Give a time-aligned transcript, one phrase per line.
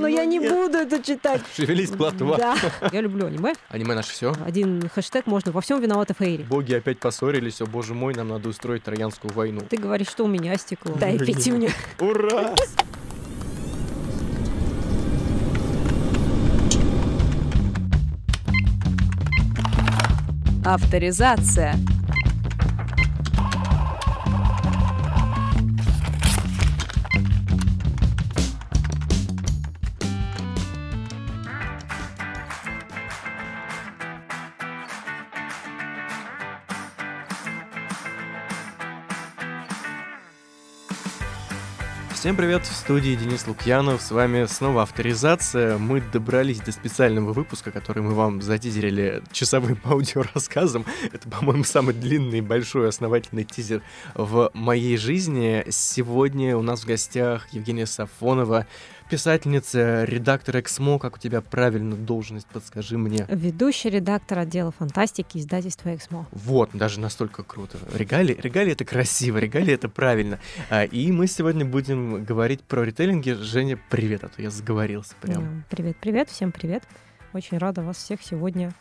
[0.00, 1.42] Но я не буду это читать.
[1.54, 2.36] Шевелись, платва.
[2.36, 2.56] Да.
[2.92, 3.52] Я люблю аниме.
[3.68, 4.32] Аниме наше все.
[4.44, 5.52] Один хэштег можно.
[5.52, 6.44] Во всем виновата Фейри.
[6.44, 9.62] Боги опять поссорились, о боже мой, нам надо устроить троянскую войну.
[9.68, 10.94] Ты говоришь, что у меня стекло.
[10.94, 11.34] Дай Блин.
[11.34, 11.70] пятюню.
[12.00, 12.54] Ура!
[20.64, 21.74] Авторизация.
[42.28, 45.78] Всем привет, в студии Денис Лукьянов, с вами снова авторизация.
[45.78, 50.84] Мы добрались до специального выпуска, который мы вам затизерили часовым аудиорассказом.
[51.10, 53.80] Это, по-моему, самый длинный, большой, основательный тизер
[54.12, 55.64] в моей жизни.
[55.70, 58.66] Сегодня у нас в гостях Евгения Сафонова,
[59.08, 60.98] писательница, редактор Эксмо.
[60.98, 63.26] Как у тебя правильно должность, подскажи мне.
[63.28, 66.26] Ведущий редактор отдела фантастики издательства «Эксмо».
[66.32, 67.78] Вот, даже настолько круто.
[67.94, 70.38] Регалии, регалии это красиво, регалии это правильно.
[70.70, 73.30] А, И мы сегодня будем говорить про ритейлинги.
[73.30, 75.42] Женя, привет, а то я заговорился прям.
[75.42, 76.84] Да, Привет, привет, всем привет.
[77.32, 78.72] Очень рада вас всех сегодня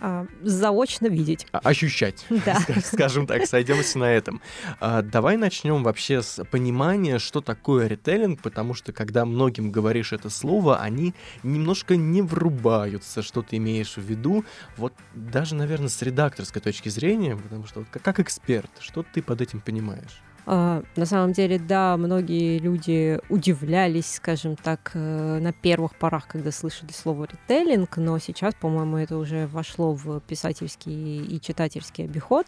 [0.00, 1.46] а, заочно видеть.
[1.52, 2.58] А, Ощущать, Да.
[2.66, 4.40] ска- скажем так, сойдемся на этом.
[4.80, 10.30] А, Давай начнем вообще с понимания, что такое ритейлинг, потому что когда многим говоришь это
[10.30, 14.44] слово, они немножко не врубаются, что ты имеешь в виду.
[14.76, 19.40] Вот даже, наверное, с редакторской точки зрения, потому что вот как эксперт, что ты под
[19.40, 20.20] этим понимаешь?
[20.48, 26.52] А, На самом деле, да, многие люди удивлялись, скажем так, э, на первых порах, когда
[26.52, 32.46] слышали слово ритейлинг, но сейчас, по-моему, это уже вошло в писательский и читательский обиход.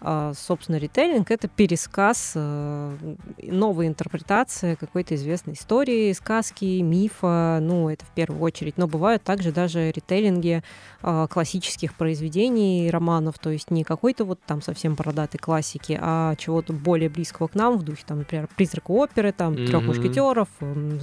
[0.00, 2.96] А, Собственно, ритейлинг— это пересказ, э,
[3.42, 8.78] новая интерпретация какой-то известной истории, сказки, мифа, ну, это в первую очередь.
[8.78, 10.62] Но бывают также даже ритейлинги
[11.02, 16.72] а, классических произведений, романов, то есть не какой-то вот там совсем бородатой классики, а чего-то
[16.72, 19.86] более близкого к нам, в духе, там, например, «Призрак оперы», там, «Трех Мгм.
[19.86, 20.48] мушкетеров»,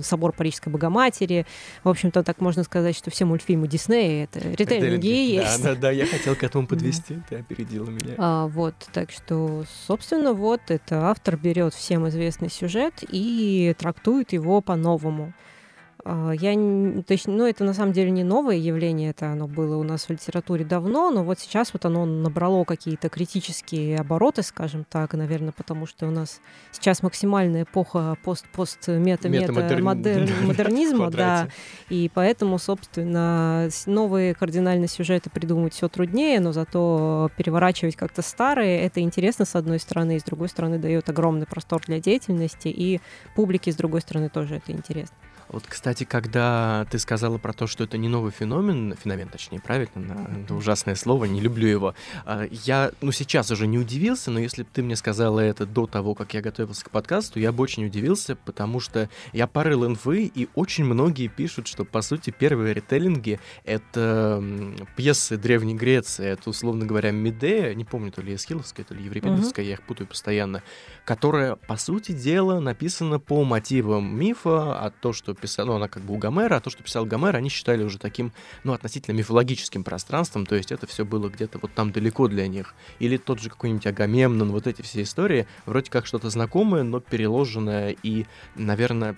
[0.04, 1.46] «Собор Парижской Богоматери».
[1.84, 5.64] В общем-то, так можно сказать, что все мультфильмы Диснея— это ритейлинги и Да, есть.
[5.64, 8.16] да, да, я хотел к этому подвести, ты опередила меня.
[8.18, 14.62] А, вот, так что, собственно, вот это автор берет всем известный сюжет и трактует его
[14.62, 15.34] по-новому.
[16.08, 19.76] А, Я, то есть, ну, это на самом деле не новое явление, это оно было
[19.76, 24.86] у нас в литературе давно, но вот сейчас вот оно набрало какие-то критические обороты, скажем
[24.88, 31.48] так, наверное, потому что у нас сейчас максимальная эпоха пост-пост-мета-мета Метамодерн- модернизма, в да,
[31.90, 39.00] и поэтому, собственно, новые кардинальные сюжеты придумывать все труднее, но зато переворачивать как-то старые, это
[39.00, 43.02] интересно, с одной стороны, и с другой стороны, дает огромный простор для деятельности, и
[43.36, 45.18] публике, с другой стороны, тоже это интересно.
[45.50, 49.92] Вот, кстати, когда ты сказала про то, что это не новый феномен, феномен, точнее, правильно,
[49.96, 51.96] на- это ужасное слово, не люблю его,
[52.26, 55.86] а, я, ну, сейчас уже не удивился, но если бы ты мне сказала это до
[55.88, 60.26] того, как я готовился к подкасту, я бы очень удивился, потому что я порыл инфы,
[60.26, 64.44] и очень многие пишут, что, по сути, первые ритейлинги— это
[64.96, 69.64] пьесы Древней Греции, это, условно говоря, Медея, не помню, то ли Эсхиловская, то ли Еврипидовская,
[69.66, 70.64] я их путаю постоянно,
[71.06, 76.04] которая, по сути дела, написана по мотивам мифа, а то, что писал, ну, она как
[76.04, 78.34] бы у Гомера, а то, что писал Гомер, они считали уже таким,
[78.64, 82.74] ну, относительно мифологическим пространством, то есть это все было где-то вот там далеко для них.
[83.00, 87.96] Или тот же какой-нибудь Агамемнон, вот эти все истории, вроде как что-то знакомое, но переложенное
[88.02, 89.16] и, наверное,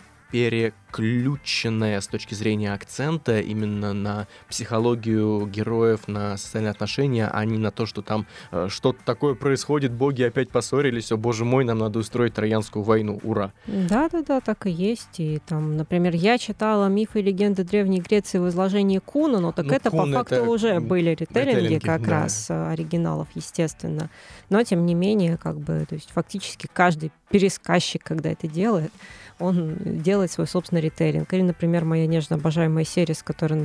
[0.95, 7.71] переключенная с точки зрения акцента именно на психологию героев, на социальные отношения, а не на
[7.71, 11.99] то, что там э, что-то такое происходит, боги опять поссорились, о боже мой, нам надо
[11.99, 13.51] устроить троянскую войну, ура.
[13.67, 15.19] Да-да-да, так и есть.
[15.19, 19.65] И там, например, я читала мифы и легенды Древней Греции в изложении Куна, но так
[19.65, 22.09] Ну, это Кун по факту это, уже были ритейлинги, ритейлинги, как да.
[22.21, 24.09] раз э, оригиналов, естественно.
[24.49, 28.91] Но, тем не менее, как бы, то есть фактически каждый пересказчик, когда это делает,
[29.39, 31.31] он делает свой собственный ритейлинг.
[31.33, 33.57] Или, например, моя нежно обожаемая серия, с которой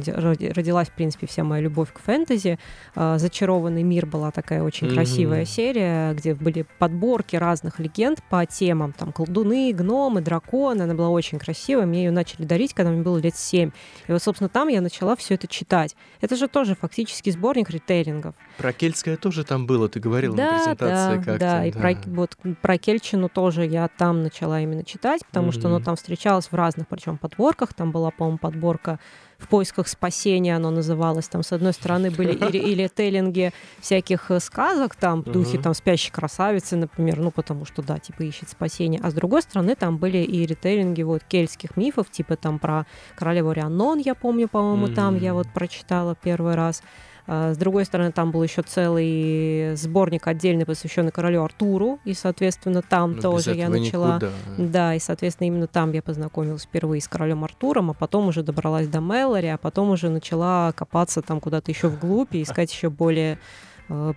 [0.53, 2.59] родилась, в принципе, вся моя любовь к фэнтези.
[2.95, 4.95] А, «Зачарованный мир» была такая очень Мгм.
[4.97, 8.93] красивая серия, где были подборки разных легенд по темам.
[8.93, 10.83] Там колдуны, гномы, драконы.
[10.83, 11.87] Она была очень красивая.
[11.87, 13.71] Мне ее начали дарить, когда мне было лет семь.
[14.09, 15.97] И вот, собственно, там я начала все это читать.
[16.21, 18.35] Это же тоже фактически сборник ритейлингов.
[18.59, 21.39] Про Кельтское тоже там было, ты говорил на Да, презентации да, как-то.
[21.39, 25.81] да, и Про, вот, про Кельчину тоже я там начала именно читать, потому что оно
[25.81, 27.75] там встречалось в разных причем подборках.
[27.75, 28.99] Там была, по-моему, подборка
[29.39, 31.29] в поисках спасения, оно называлось.
[31.29, 36.13] Там, с одной стороны, были и, и ретейлинги всяких э, сказок, там, духи там спящей
[36.13, 39.01] красавицы, например, ну, потому что, да, типа, ищет спасение.
[39.03, 43.51] А с другой стороны, там были и ритейлинги вот кельтских мифов, типа, там, про королеву
[43.51, 46.83] Рианон, я помню, по-моему, там я вот прочитала первый раз.
[47.27, 52.83] А, с другой стороны, там был еще целый сборник отдельный, посвященный королю Артуру, и, соответственно,
[52.83, 54.17] там Но ну, тоже я начала.
[54.17, 54.31] Никуда.
[54.59, 58.89] Да, и, соответственно, именно там я познакомилась впервые с королем Артуром, а потом уже добралась
[58.89, 63.39] до Мэлори, а потом уже начала копаться там куда-то еще вглубь и искать еще более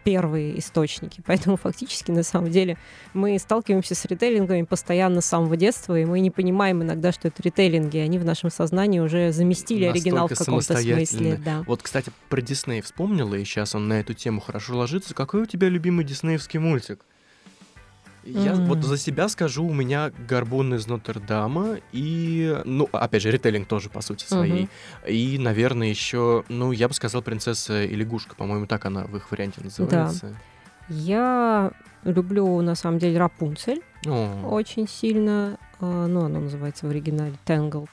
[0.03, 1.21] первые источники.
[1.25, 2.77] Поэтому фактически, на самом деле,
[3.13, 7.41] мы сталкиваемся с ритейлингами постоянно с самого детства, и мы не понимаем иногда, что это
[7.41, 7.97] ритейлинги.
[7.97, 11.41] Они в нашем сознании уже заместили Настолько оригинал в каком-то смысле.
[11.43, 11.63] Да.
[11.67, 15.13] Вот, кстати, про Дисней вспомнила, и сейчас он на эту тему хорошо ложится.
[15.13, 17.05] Какой у тебя любимый диснеевский мультик?
[18.25, 18.65] Я mm.
[18.65, 23.89] вот за себя скажу, у меня Горбун из Нотр-Дама и, ну, опять же, ритейлинг тоже,
[23.89, 24.63] по сути, своей.
[25.05, 25.11] Mm-hmm.
[25.11, 29.29] И, наверное, еще, ну, я бы сказал, принцесса и лягушка, по-моему, так она в их
[29.29, 30.29] варианте называется.
[30.29, 30.35] Да.
[30.89, 31.71] Я
[32.03, 34.49] люблю, на самом деле, Рапунцель oh.
[34.49, 35.57] очень сильно.
[35.79, 37.89] А, ну, она называется в оригинале Tangled.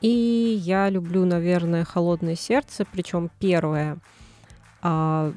[0.00, 3.96] И я люблю, наверное, холодное сердце, причем первое.
[4.82, 5.32] А,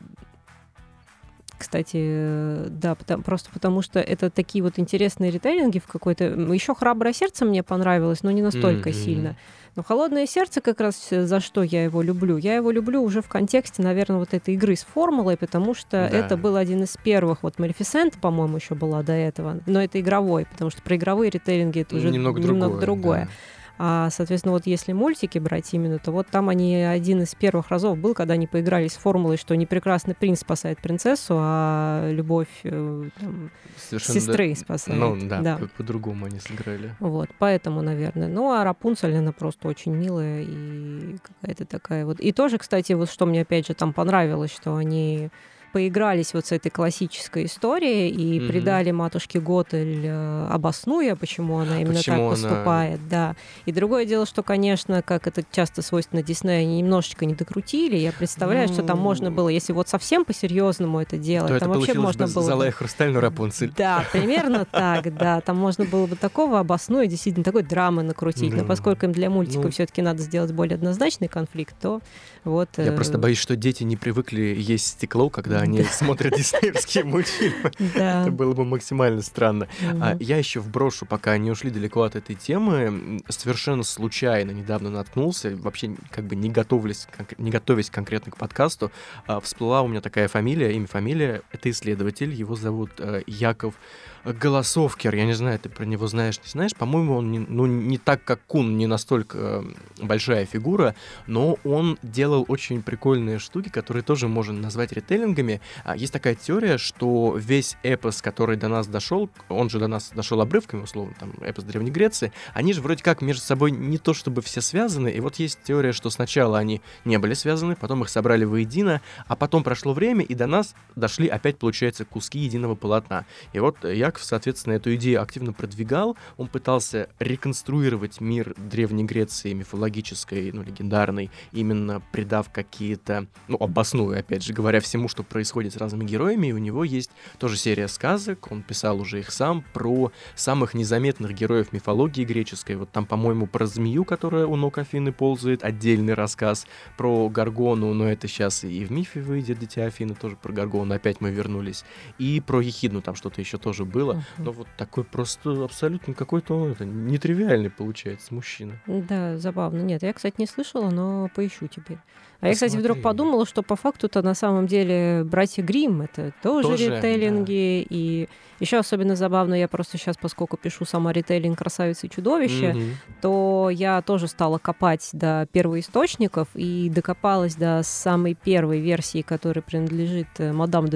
[1.57, 6.25] кстати, да, потому, просто потому что это такие вот интересные ритейлинги в какой-то...
[6.25, 9.05] Еще «Храброе сердце» мне понравилось, но не настолько mm-hmm.
[9.05, 9.35] сильно.
[9.75, 12.37] Но «Холодное сердце» как раз за что я его люблю.
[12.37, 16.09] Я его люблю уже в контексте, наверное, вот этой игры с формулой, потому что да.
[16.09, 17.43] это был один из первых.
[17.43, 19.59] Вот «Малефисент», по-моему, еще была до этого.
[19.65, 22.81] Но это игровой, потому что про игровые ритейлинги это уже немного, немного другое.
[22.81, 23.25] другое.
[23.25, 23.31] Да.
[23.79, 27.97] А, соответственно, вот если мультики брать именно, то вот там они один из первых разов
[27.97, 33.09] был, когда они поиграли с формулой, что не прекрасный принц спасает принцессу, а любовь э,
[33.19, 34.55] там, сестры да.
[34.55, 34.99] спасает.
[34.99, 35.59] Ну да, да.
[35.77, 36.95] по-другому они сыграли.
[36.99, 38.27] Вот, поэтому, наверное.
[38.27, 42.19] Ну, а Рапунцель, она просто очень милая и какая-то такая вот.
[42.19, 45.29] И тоже, кстати, вот что мне опять же там понравилось, что они
[45.71, 48.47] поигрались вот с этой классической историей и mm-hmm.
[48.47, 52.49] придали матушке Готель, э, обоснуя, почему она именно почему так она...
[52.49, 53.35] поступает, да.
[53.65, 57.95] И другое дело, что, конечно, как это часто свойственно Диснею, они немножечко не докрутили.
[57.95, 58.73] Я представляю, ну...
[58.73, 62.27] что там можно было, если вот совсем по-серьезному это делать, то там это вообще можно
[62.27, 62.43] было...
[62.43, 63.73] Золотая хрустальную Рапунцель.
[63.75, 65.41] Да, примерно так, да.
[65.41, 68.53] Там можно было бы такого обоснуя, действительно, такой драмы накрутить.
[68.53, 69.71] Но поскольку им для мультика ну...
[69.71, 72.01] все-таки надо сделать более однозначный конфликт, то
[72.47, 72.69] вот...
[72.77, 77.71] Я просто э, боюсь, что дети не привыкли есть стекло, когда они смотрят диснеевские мультфильмы.
[77.95, 79.67] Это было бы максимально странно.
[80.01, 85.55] А, я еще вброшу, пока они ушли далеко от этой темы, совершенно случайно недавно наткнулся,
[85.55, 87.07] вообще как бы не готовясь,
[87.37, 88.91] не готовясь конкретно к подкасту,
[89.27, 91.41] а, всплыла у меня такая фамилия, имя, фамилия.
[91.51, 93.75] Это исследователь, его зовут э, Яков
[94.25, 97.97] Голосовкер, я не знаю, ты про него знаешь, не знаешь, по-моему, он не, ну, не
[97.97, 99.63] так, как Кун, не настолько э,
[100.01, 100.95] большая фигура,
[101.27, 105.61] но он делал очень прикольные штуки, которые тоже можно назвать ритейлингами.
[105.83, 110.11] А, есть такая теория, что весь эпос, который до нас дошел, он же до нас
[110.13, 114.13] дошел обрывками, условно, там, эпос Древней Греции, они же вроде как между собой не то
[114.13, 118.09] чтобы все связаны, и вот есть теория, что сначала они не были связаны, потом их
[118.09, 123.25] собрали воедино, а потом прошло время, и до нас дошли опять, получается, куски единого полотна.
[123.53, 126.17] И вот я Яков, соответственно, эту идею активно продвигал.
[126.37, 134.43] Он пытался реконструировать мир Древней Греции мифологической, ну, легендарной, именно придав какие-то, ну, обоснуя, опять
[134.43, 136.47] же, говоря всему, что происходит с разными героями.
[136.47, 141.33] И у него есть тоже серия сказок, он писал уже их сам, про самых незаметных
[141.33, 142.75] героев мифологии греческой.
[142.75, 146.65] Вот там, по-моему, про змею, которая у ног Афины ползает, отдельный рассказ.
[146.97, 151.21] Про Гаргону, но это сейчас и в мифе выйдет, Дитя Афины, тоже про Гаргону, опять
[151.21, 151.85] мы вернулись.
[152.17, 154.13] И про Ехидну там что-то еще тоже было было.
[154.13, 154.21] Uh-huh.
[154.37, 158.73] Но вот такой просто абсолютно какой-то это, нетривиальный получается мужчина.
[158.85, 159.81] Да, забавно.
[159.81, 161.97] Нет, я, кстати, не слышала, но поищу теперь.
[161.97, 162.49] А Посмотри.
[162.49, 166.95] я, кстати, вдруг подумала, что по факту-то на самом деле братья Грим это тоже, тоже
[166.95, 167.87] ритейлинги.
[167.89, 167.95] Да.
[167.95, 172.93] И еще особенно забавно, я просто сейчас, поскольку пишу сама ритейлинг красавицы и чудовища, mm-hmm.
[173.21, 180.27] то я тоже стала копать до первоисточников и докопалась до самой первой версии, которая принадлежит
[180.37, 180.85] э, мадам.
[180.85, 180.89] А,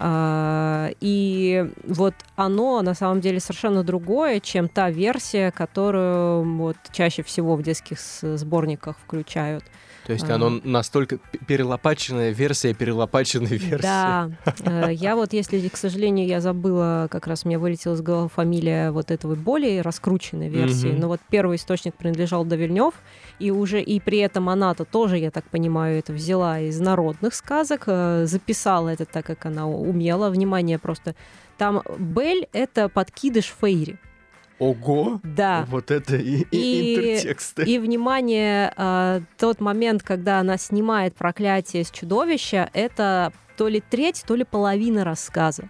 [0.00, 7.56] и вот оно на самом деле совершенно другое, чем та версия, которую вот чаще всего
[7.56, 9.64] в детских сборниках включают.
[10.08, 10.60] То есть оно а.
[10.64, 13.82] настолько перелопаченная версия перелопаченной версии.
[13.82, 14.30] Да.
[14.64, 18.90] Э, я вот, если, к сожалению, я забыла, как раз мне вылетела из головы фамилия
[18.90, 22.94] вот этого более раскрученной версии, но вот первый источник принадлежал Давильнев,
[23.38, 27.82] и уже и при этом она-то тоже, я так понимаю, это взяла из народных сказок,
[27.86, 30.30] э, записала это так, как она умела.
[30.30, 31.14] Внимание, просто
[31.56, 33.98] там Бель— это подкидыш Фейри.
[34.58, 35.20] Ого!
[35.22, 35.66] Да.
[35.68, 37.62] Вот это и, и, интертексты.
[37.62, 44.24] И, внимание, э, тот момент, когда она снимает проклятие с чудовища, это то ли треть,
[44.26, 45.68] то ли половина рассказа.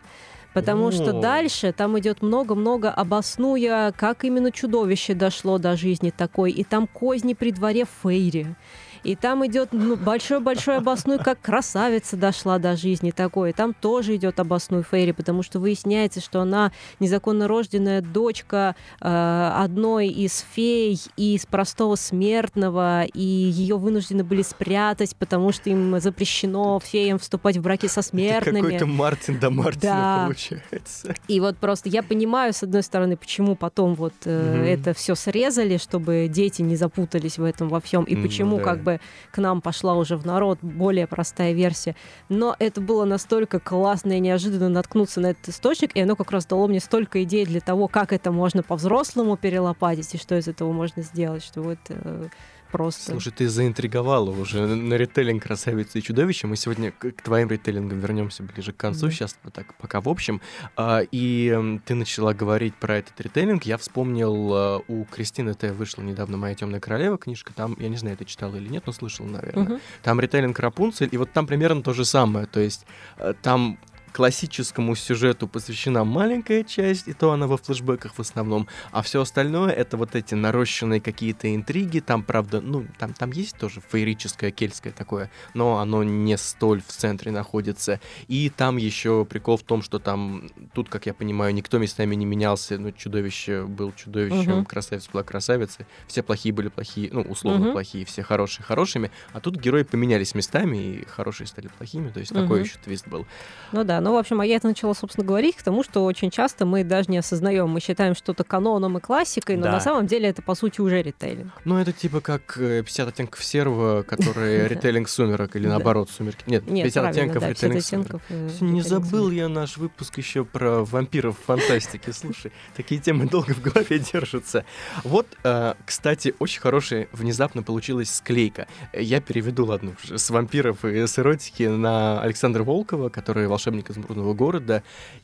[0.55, 0.93] Потому О.
[0.93, 6.87] что дальше там идет много-много обоснуя, как именно чудовище дошло до жизни такой, и там
[6.87, 8.57] козни при дворе Фейри
[9.05, 13.51] и там идет ну, большой-большой обосной, как красавица дошла до жизни такой.
[13.51, 19.53] И там тоже идет обосной Фейри, потому что выясняется, что она незаконно рожденная дочка э,
[19.57, 26.81] одной из фей из простого смертного, и ее вынуждены были спрятать, потому что им запрещено
[26.81, 28.61] феям вступать в браки со смертными.
[28.61, 30.25] какой-то Мартин да Мартина да.
[30.25, 31.15] получается.
[31.29, 35.15] И вот просто я понимаю, с одной стороны, почему потом вот э, mm это все
[35.15, 38.65] срезали, чтобы дети не запутались в этом во всем, и почему mm, да.
[38.65, 41.95] как бы бы к нам пошла уже в народ более простая версия.
[42.29, 46.47] Но это было настолько классно и неожиданно наткнуться на этот источник, и оно как раз
[46.47, 50.73] дало мне столько идей для того, как это можно по-взрослому перелопатить, и что из этого
[50.73, 52.29] можно сделать, что вот э,
[52.71, 53.13] просто.
[53.13, 56.47] Слушай, ты заинтриговала уже на ритейлинг «Красавицы и чудовища».
[56.47, 59.11] Мы сегодня к, к твоим ритейлингам вернемся ближе к концу, mm-hmm.
[59.11, 60.41] сейчас так, пока в общем.
[60.77, 63.65] А, и ты начала говорить про этот ритейлинг.
[63.65, 65.73] Я вспомнил, а, у Кристины Т.
[65.73, 67.53] вышла недавно «Моя темная королева» книжка.
[67.55, 69.65] Там, я не знаю, ты читала или нет, но слышал, наверное.
[69.65, 69.81] Mm-hmm.
[70.03, 72.47] Там ритейлинг Рапунцель, и вот там примерно то же самое.
[72.47, 73.79] То есть а, там
[74.19, 79.71] классическому сюжету посвящена маленькая часть, и то она во флешбеках в основном, а все остальное
[79.71, 84.93] это вот эти нарощенные какие-то интриги, там, правда, ну, там, там есть тоже феерическое, кельтское
[84.93, 90.01] такое, но оно не столь в центре находится, и там еще прикол в том, что
[90.01, 94.65] там, тут, как я понимаю, никто местами не менялся, ну, чудовище был чудовищем, uh-huh.
[94.65, 97.73] красавец была красавицей, все плохие были плохие, ну, условно uh-huh.
[97.73, 102.33] плохие, все хорошие хорошими, а тут герои поменялись местами, и хорошие стали плохими, то есть
[102.33, 102.43] uh-huh.
[102.43, 103.25] такой еще твист был.
[103.71, 106.31] Ну да, ну, в общем, а я это начала, собственно, говорить к тому, что очень
[106.31, 109.73] часто мы даже не осознаем, мы считаем что-то каноном и классикой, но да.
[109.73, 111.53] на самом деле это, по сути, уже ритейлинг.
[111.67, 116.43] Ну, это типа как 50 э, оттенков серого, который ритейлинг сумерок, или наоборот, сумерки.
[116.47, 118.23] Нет, 50 оттенков ритейлинг сумерок.
[118.31, 122.09] Э, Не забыл я наш выпуск еще про вампиров фантастики.
[122.11, 124.65] Слушай, такие темы долго в голове держатся.
[125.05, 128.69] Вот, э, кстати, очень хорошая внезапно получилась склейка.
[128.95, 134.35] Я переведу, ладно, с вампиров и с эротики на Александра Волкова, который волшебник из изумрудного
[134.35, 134.83] города,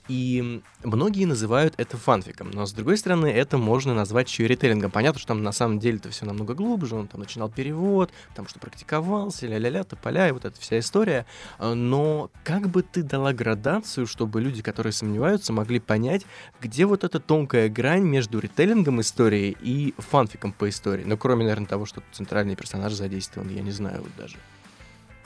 [0.08, 4.90] и многие называют это фанфиком, но с другой стороны, это можно назвать еще и ритейлингом.
[4.90, 8.48] Понятно, что там на самом деле это все намного глубже, он там начинал перевод, потому
[8.48, 11.26] что практиковался, ля-ля-ля, тополя, и вот эта вся история.
[11.58, 16.26] А, но как бы ты дала градацию, чтобы люди, которые сомневаются, могли понять,
[16.60, 21.04] где вот эта тонкая грань между ритейлингом истории и фанфиком по истории?
[21.04, 24.36] Ну, кроме, наверное, того, что центральный персонаж задействован, я не знаю вот даже.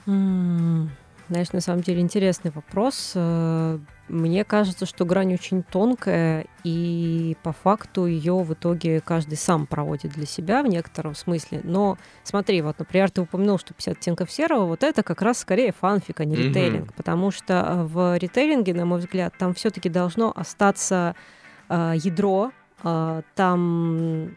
[0.07, 0.89] Mm.
[1.29, 3.13] Знаешь, на самом деле интересный вопрос.
[3.15, 9.67] Э, мне кажется, что грань очень тонкая, и по факту ее в итоге каждый сам
[9.67, 11.61] проводит для себя в некотором смысле.
[11.65, 15.73] Но смотри, вот, например, ты упомянул, что 50 оттенков серого, вот это как раз скорее
[15.73, 16.97] фанфик, а не ритейлинг, mm-hmm.
[16.97, 21.15] потому что э, в ритейлинге, на мой взгляд, там все-таки должно остаться
[21.69, 24.35] э, ядро, э, там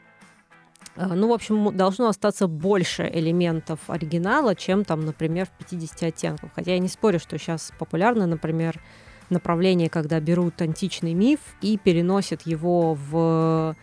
[0.97, 6.51] ну, в общем, должно остаться больше элементов оригинала, чем там, например, в 50 оттенках.
[6.53, 8.81] Хотя я не спорю, что сейчас популярно, например,
[9.29, 13.75] направление, когда берут античный миф и переносят его в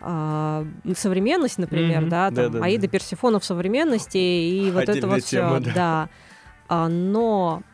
[0.00, 0.64] э,
[0.96, 2.08] современность, например, mm-hmm.
[2.08, 2.88] да, там да, да, Аида да.
[2.88, 5.72] Персифона в современности и Отдельная вот это вот все, да.
[5.74, 6.08] да.
[6.72, 7.64] А, но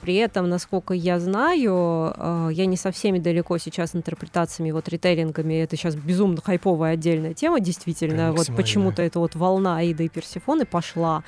[0.00, 5.60] при этом, насколько я знаю, а, я не со всеми далеко сейчас интерпретациями, вот ритейлингами,
[5.60, 10.64] это сейчас безумно хайповая отдельная тема, действительно, вот почему-то эта вот волна Аида и Персифоны
[10.64, 11.22] пошла,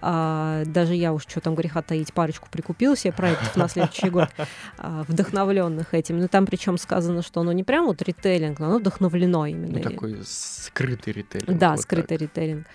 [0.00, 4.30] а, даже я уж что там греха таить, парочку прикупил себе проектов на следующий год,
[4.78, 6.18] вдохновленных этим.
[6.18, 9.78] Но там причем сказано, что оно не прям вот ритейлинг, но оно вдохновлено именно.
[9.78, 11.56] Ну, такой скрытый ритейлинг.
[11.56, 12.22] Да, вот скрытый так.
[12.22, 12.66] ритейлинг.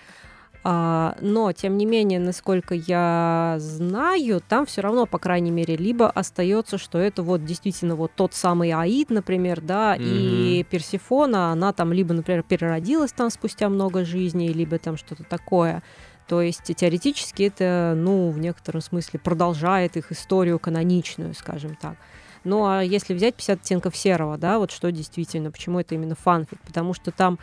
[0.64, 6.10] А, но, тем не менее, насколько я знаю, там все равно, по крайней мере, либо
[6.10, 10.02] остается, что это вот действительно вот тот самый Аид, например, да, mm-hmm.
[10.02, 15.82] и Персифона, она там либо, например, переродилась там спустя много жизней, либо там что-то такое.
[16.26, 21.96] То есть теоретически это, ну, в некотором смысле продолжает их историю каноничную, скажем так.
[22.44, 26.60] Ну, а если взять 50 оттенков серого, да, вот что действительно, почему это именно фанфик?
[26.66, 27.38] Потому что там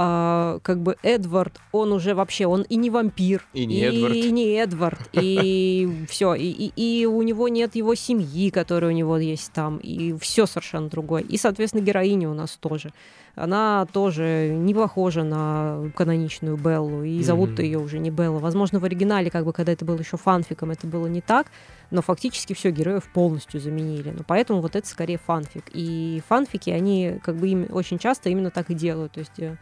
[0.00, 4.14] а, как бы Эдвард, он уже вообще, он и не вампир, И не и, Эдвард.
[4.14, 8.94] и не Эдвард, и все, и, и, и у него нет его семьи, которая у
[8.94, 11.22] него есть там, и все совершенно другое.
[11.22, 12.92] И, соответственно, героиня у нас тоже.
[13.34, 17.62] Она тоже не похожа на каноничную Беллу, и зовут Мгм.
[17.62, 18.38] ее уже не Белла.
[18.38, 21.46] Возможно, в оригинале, как бы, когда это было еще фанфиком, это было не так,
[21.90, 24.10] но фактически все героев полностью заменили.
[24.10, 25.64] Но поэтому вот это скорее фанфик.
[25.72, 29.12] И фанфики, они как бы им очень часто именно так и делают.
[29.12, 29.56] То есть э,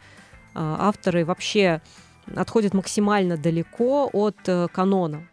[0.59, 1.81] авторы вообще
[2.35, 5.27] отходят максимально далеко от э, канона.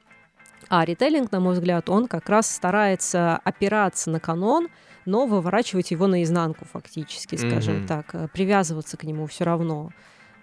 [0.68, 4.68] А ритейлинг, на мой взгляд, он как раз старается опираться на канон,
[5.04, 7.86] но выворачивать его наизнанку фактически, скажем Мгм.
[7.86, 9.90] так, привязываться к нему все равно.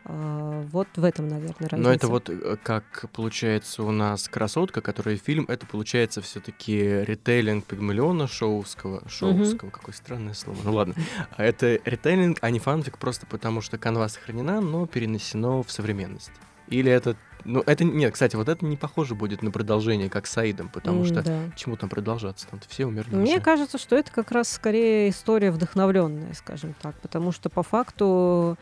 [0.04, 1.78] А, Вот в этом, наверное, разница.
[1.78, 7.66] Но это вот э, как получается у нас красотка, которая фильм, это получается все-таки ритейлинг
[7.66, 9.08] Пигмалиона Шоуского.
[9.08, 10.58] Шоуского, какое странное слово.
[10.64, 10.96] Ну ладно.
[11.38, 16.32] А это ритейлинг, а не фанфик, просто потому что канва сохранена, но перенесено в современность.
[16.68, 17.16] Или это.
[17.44, 21.06] Ну, это нет, кстати, вот это не похоже будет на продолжение, как с Аидом, потому
[21.06, 21.50] что Да.
[21.56, 22.48] чему там продолжаться?
[22.48, 23.16] Там все умерли.
[23.16, 23.42] Мне уже.
[23.42, 28.58] кажется, что это как раз скорее история вдохновленная, скажем так, потому что по факту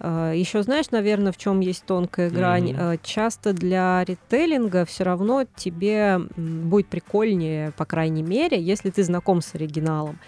[0.00, 2.74] еще знаешь, наверное, в чем есть тонкая грань.
[2.76, 9.40] Э, Часто для ритейлинга все равно тебе будет прикольнее, по крайней мере, если ты знаком
[9.40, 10.18] с оригиналом.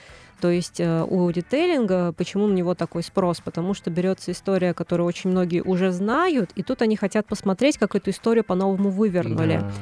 [0.41, 3.41] То есть э, у ритейлинга почему на него такой спрос?
[3.41, 7.95] Потому что берется история, которую очень многие уже знают, и тут они хотят посмотреть, как
[7.95, 9.59] эту историю по-новому вывернули.
[9.59, 9.73] Да.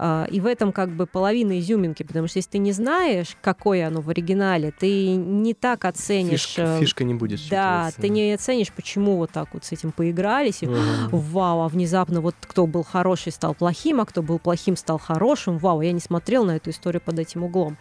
[0.00, 3.88] А, И в этом как бы половина изюминки, потому что если ты не знаешь, какое
[3.88, 6.46] оно в оригинале, ты не так оценишь.
[6.46, 9.90] Фишка, э, фишка не будет Да, ты не оценишь, почему вот так вот с этим
[9.90, 10.62] поигрались.
[10.62, 11.08] и Мгм.
[11.10, 15.58] Вау, а внезапно вот кто был хороший стал плохим, а кто был плохим стал хорошим.
[15.58, 17.76] Вау, я не смотрел на эту историю под этим углом.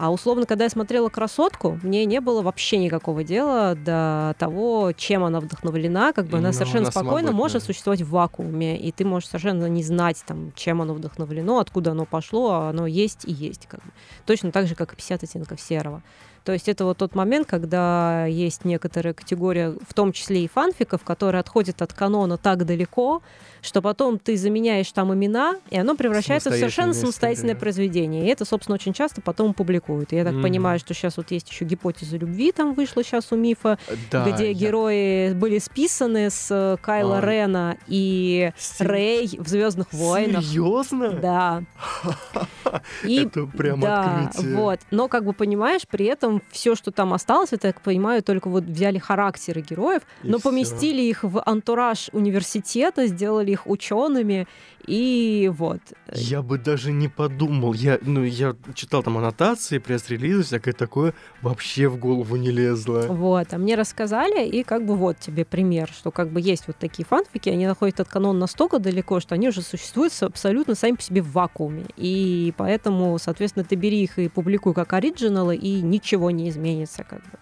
[0.00, 5.24] А условно, когда я смотрела «Красотку», мне не было вообще никакого дела до того, чем
[5.24, 6.14] она вдохновлена.
[6.14, 7.32] Как бы она Ну, совершенно она спокойно свободна.
[7.32, 11.90] может существовать в вакууме, и ты можешь совершенно не знать, там, чем оно вдохновлено, откуда
[11.90, 13.66] оно пошло, а оно есть и есть.
[13.66, 13.90] Как бы.
[14.24, 16.02] Точно так же, как и 50 оттенков серого.
[16.44, 21.02] То есть это вот тот момент, когда есть некоторая категория, в том числе и фанфиков,
[21.04, 23.22] которые отходят от канона так далеко,
[23.62, 27.60] что потом ты заменяешь там имена, и оно превращается в совершенно самостоятельное история.
[27.60, 28.24] произведение.
[28.24, 30.12] И это, собственно, очень часто потом публикуют.
[30.12, 30.42] Я так Мгм.
[30.42, 33.78] понимаю, что сейчас вот есть еще гипотеза любви, там вышла сейчас у мифа,
[34.10, 37.20] Да, где я- герои были списаны с э, Кайла А.
[37.20, 40.42] Рена и Стив- Рэй в Звездных войнах.
[40.42, 41.10] Серьезно?
[41.10, 41.62] Да.
[43.04, 44.56] И Это прям да, открытие.
[44.56, 44.80] вот.
[44.90, 48.64] Но, как бы понимаешь, при этом все, что там осталось, я так понимаю, только вот
[48.64, 50.48] взяли характеры героев, И но всё.
[50.50, 54.46] поместили их в антураж университета, сделали их учеными,
[54.86, 55.80] и вот.
[56.12, 57.72] Я бы даже не подумал.
[57.72, 61.14] Я, ну, я читал там аннотации, пресс-релизы, всякое такое.
[61.42, 63.06] Вообще в голову не лезло.
[63.08, 66.76] Вот, а мне рассказали, и как бы вот тебе пример, что как бы есть вот
[66.76, 71.02] такие фанфики, они находят от канона настолько далеко, что они уже существуют абсолютно сами по
[71.02, 71.86] себе в вакууме.
[71.96, 77.20] И поэтому, соответственно, ты бери их и публикуй как оригиналы, и ничего не изменится как
[77.20, 77.38] бы.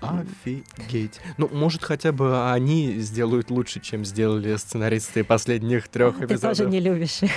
[0.00, 1.20] Офигеть.
[1.38, 6.58] Ну, может, хотя бы они сделают лучше, чем сделали сценаристы последних трех Ты эпизодов.
[6.58, 7.30] тоже не любишь их.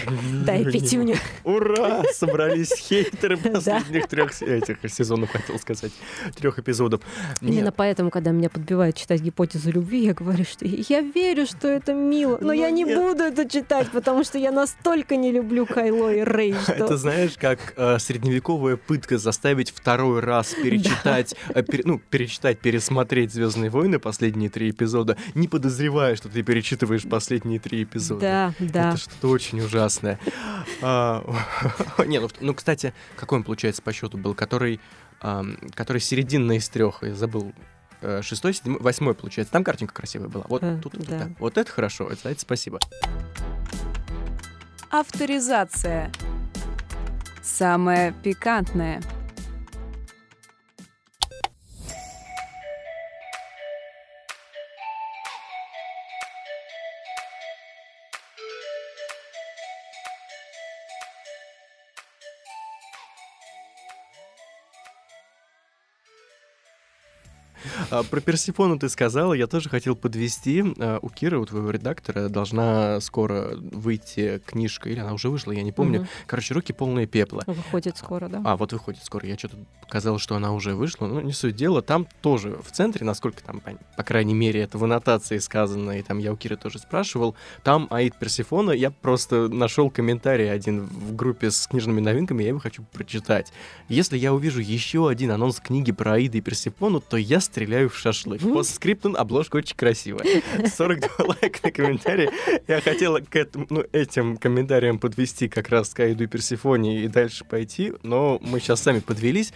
[0.45, 1.15] Дай пятюню.
[1.43, 2.03] Ура!
[2.13, 5.91] Собрались хейтеры последних трех этих сезонов, хотел сказать.
[6.35, 7.01] Трех эпизодов.
[7.41, 11.93] Именно поэтому, когда меня подбивают читать гипотезу любви, я говорю, что я верю, что это
[11.93, 16.13] мило, но Ну я не буду это читать, потому что я настолько не люблю Кайло
[16.13, 16.55] и Рей.
[16.67, 23.69] Это знаешь, как э, средневековая пытка заставить второй раз перечитать, э, ну, перечитать, пересмотреть Звездные
[23.69, 28.53] войны последние три эпизода, не подозревая, что ты перечитываешь последние три эпизода.
[28.59, 28.89] Да, да.
[28.89, 30.19] Это что-то очень ужасное.
[30.81, 31.23] А,
[32.05, 34.33] Не, ну, ну, кстати, какой он, получается, по счету был?
[34.33, 34.79] Который,
[35.73, 37.53] который серединный из трех, я забыл.
[38.01, 39.51] э, Шестой, седьмой, восьмой, получается.
[39.51, 40.45] Там картинка красивая была.
[40.49, 41.29] Вот Э, тут, тут, да.
[41.39, 42.09] Вот это хорошо.
[42.23, 42.79] За это спасибо.
[44.89, 46.11] Авторизация.
[47.43, 49.01] Самое пикантное.
[67.89, 70.63] А, Про Персифону ты сказала, я тоже хотел подвести.
[70.79, 75.63] А, У Киры, у твоего редактора, должна скоро выйти книжка, или она уже вышла, я
[75.63, 76.01] не помню.
[76.01, 76.09] Мгм.
[76.25, 77.43] Короче, руки полные пепла.
[77.47, 78.41] Выходит скоро, да.
[78.45, 79.27] А, вот выходит скоро.
[79.27, 81.07] Я что-то показал, что она уже вышла.
[81.07, 81.81] Ну, не суть дела.
[81.81, 86.01] Там тоже в центре, насколько там, по, по крайней мере, это в аннотации сказано, и
[86.01, 91.15] там я у Киры тоже спрашивал, там Аид Персифона, я просто нашел комментарий один в
[91.15, 93.51] группе с книжными новинками, я его хочу прочитать.
[93.89, 97.97] Если я увижу еще один анонс книги про Аида и Персифону, то я стреляю в
[97.97, 98.39] шашлык.
[98.41, 100.43] Постскриптум, обложка очень красивая.
[100.67, 102.29] 42 лайка на комментарии.
[102.67, 107.07] Я хотела к этому, ну, этим комментариям подвести как раз к Айду и Персифоне и
[107.07, 109.53] дальше пойти, но мы сейчас сами подвелись.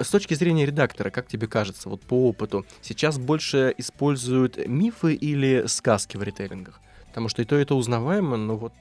[0.00, 5.66] С точки зрения редактора, как тебе кажется, вот по опыту, сейчас больше используют мифы или
[5.68, 6.80] сказки в ритейлингах?
[7.06, 8.72] Потому что и то, и то узнаваемо, но вот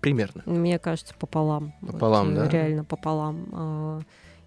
[0.00, 0.42] примерно.
[0.46, 1.74] Мне кажется, пополам.
[1.82, 2.48] Пополам, вот, да?
[2.48, 3.46] Реально пополам.
[3.52, 4.00] А,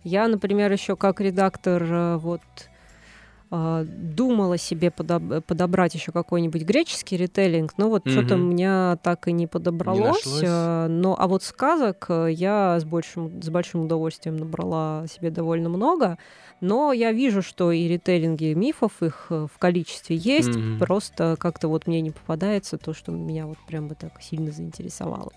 [0.04, 2.42] я, например, еще как редактор э, вот
[3.52, 9.32] думала себе подоб- подобрать еще какой-нибудь греческий ритейлинг, но вот что-то у меня так и
[9.32, 10.26] не подобралось.
[10.26, 10.44] нашлось?
[10.46, 15.70] а, но а вот сказок э, я с большим, с большим удовольствием набрала себе довольно
[15.70, 16.18] много.
[16.62, 20.56] Но я вижу, что и ритейлинги мифов, их э, в количестве есть.
[20.56, 20.78] Мгм.
[20.78, 25.32] Просто как-то вот мне не попадается то, что меня вот прям бы так сильно заинтересовало.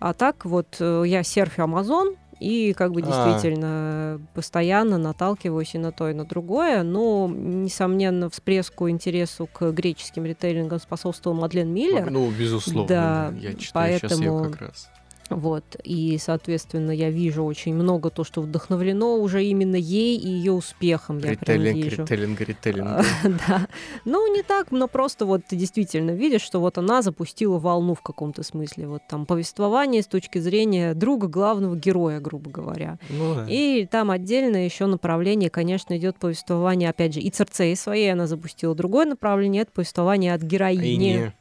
[0.00, 3.04] А так вот э, я серфю Amazon, и как бы А.
[3.04, 6.82] действительно постоянно наталкиваюсь и на то, и на другое.
[6.82, 12.10] Но, несомненно, всплеску интересу к греческим ритейлингам способствовал Мадлен Миллер.
[12.10, 13.34] Ну, безусловно, Да.
[13.40, 14.88] Я читаю сейчас ее поэтому- как раз.
[15.30, 15.64] Вот.
[15.84, 21.18] И, соответственно, я вижу очень много то, что вдохновлено уже именно ей и ее успехом.
[21.18, 22.02] Я прям Ритейлинг, вижу.
[22.02, 22.88] ритейлинг, ритейлинг.
[22.88, 23.02] А,
[23.48, 23.68] Да.
[24.04, 28.02] Ну, не так, но просто вот ты действительно видишь, что вот она запустила волну в
[28.02, 28.86] каком-то смысле.
[28.88, 32.98] Вот там повествование с точки зрения друга главного героя, грубо говоря.
[33.08, 33.46] Ну, да.
[33.48, 38.74] И там отдельно еще направление, конечно, идет повествование, опять же, и Церцеи своей она запустила
[38.74, 41.32] другое направление, это повествование от героини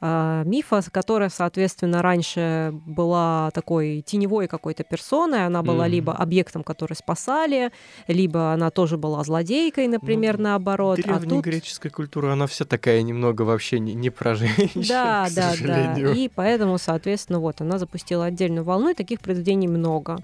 [0.00, 5.92] мифа, которая, соответственно, раньше была такой теневой какой-то персоной, она была Мгм.
[5.92, 7.72] либо объектом, который спасали,
[8.06, 11.00] либо она тоже была злодейкой, например, Ну, наоборот.
[11.00, 11.28] А тут...
[11.28, 15.50] Древнегреческая культура, она вся такая немного вообще не, не про женщин, Да, к да, да.
[15.56, 16.14] сожалению.
[16.14, 20.18] И поэтому, соответственно, вот она запустила отдельную волну, и таких произведений много.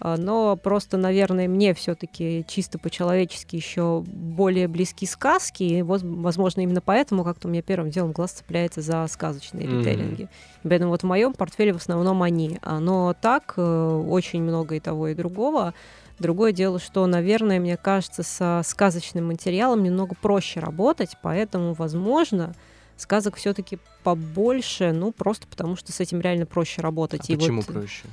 [0.00, 5.62] А, Но просто, наверное, мне все-таки чисто по-человечески еще более близки сказки.
[5.62, 9.78] И, воз- возможно, именно поэтому как-то у меня первым делом глаз цепляется за сказочные Мгм.
[9.78, 10.28] ритейлинги.
[10.62, 12.58] Поэтому вот в моем портфеле в основном они.
[12.64, 15.74] Но так э, очень много и того, и другого.
[16.18, 22.54] Другое дело, что, наверное, мне кажется, со сказочным материалом немного проще работать, поэтому, возможно,
[22.96, 27.30] сказок все-таки побольше, ну, просто потому что с этим реально проще работать.
[27.30, 28.06] А И почему вот проще?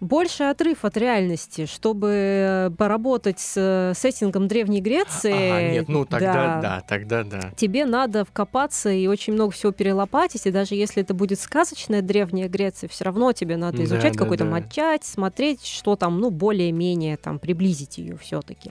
[0.00, 5.32] Больше отрыв от реальности, чтобы э, поработать с э, сеттингом Древней Греции.
[5.32, 7.52] Ага, нет, ну тогда да, да, тогда да.
[7.56, 12.48] Тебе надо вкопаться и очень много всего перелопатить, и даже если это будет сказочная Древняя
[12.48, 14.50] Греция, все равно тебе надо Да, изучать да, какой-то да.
[14.50, 18.70] матчасть, смотреть, что там, ну, более-менее там приблизить ее все-таки.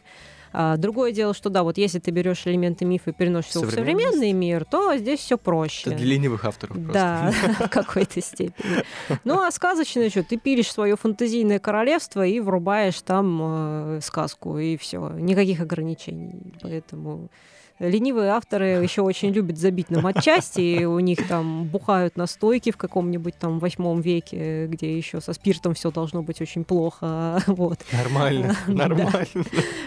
[0.60, 3.72] А, другое дело, что да, вот если ты берешь элементы мифа и переносишь его в
[3.72, 5.92] современный мир, то здесь все проще.
[5.92, 6.94] Это для ленивых авторов просто.
[6.94, 7.32] Да,
[7.68, 8.84] в какой-то степени.
[9.24, 10.24] Ну, а сказочное что?
[10.24, 15.12] Ты пилишь свое фантазийное королевство и врубаешь там э, сказку, и все.
[15.20, 16.56] Никаких ограничений.
[16.64, 17.30] Поэтому
[17.80, 22.78] ленивые авторы еще очень любят забить на матчасти, и у них там бухают настойки в
[22.78, 27.42] каком-нибудь там восьмом веке, где еще со спиртом все должно быть очень плохо.
[27.58, 27.80] Вот.
[27.92, 29.26] Нормально, нормально.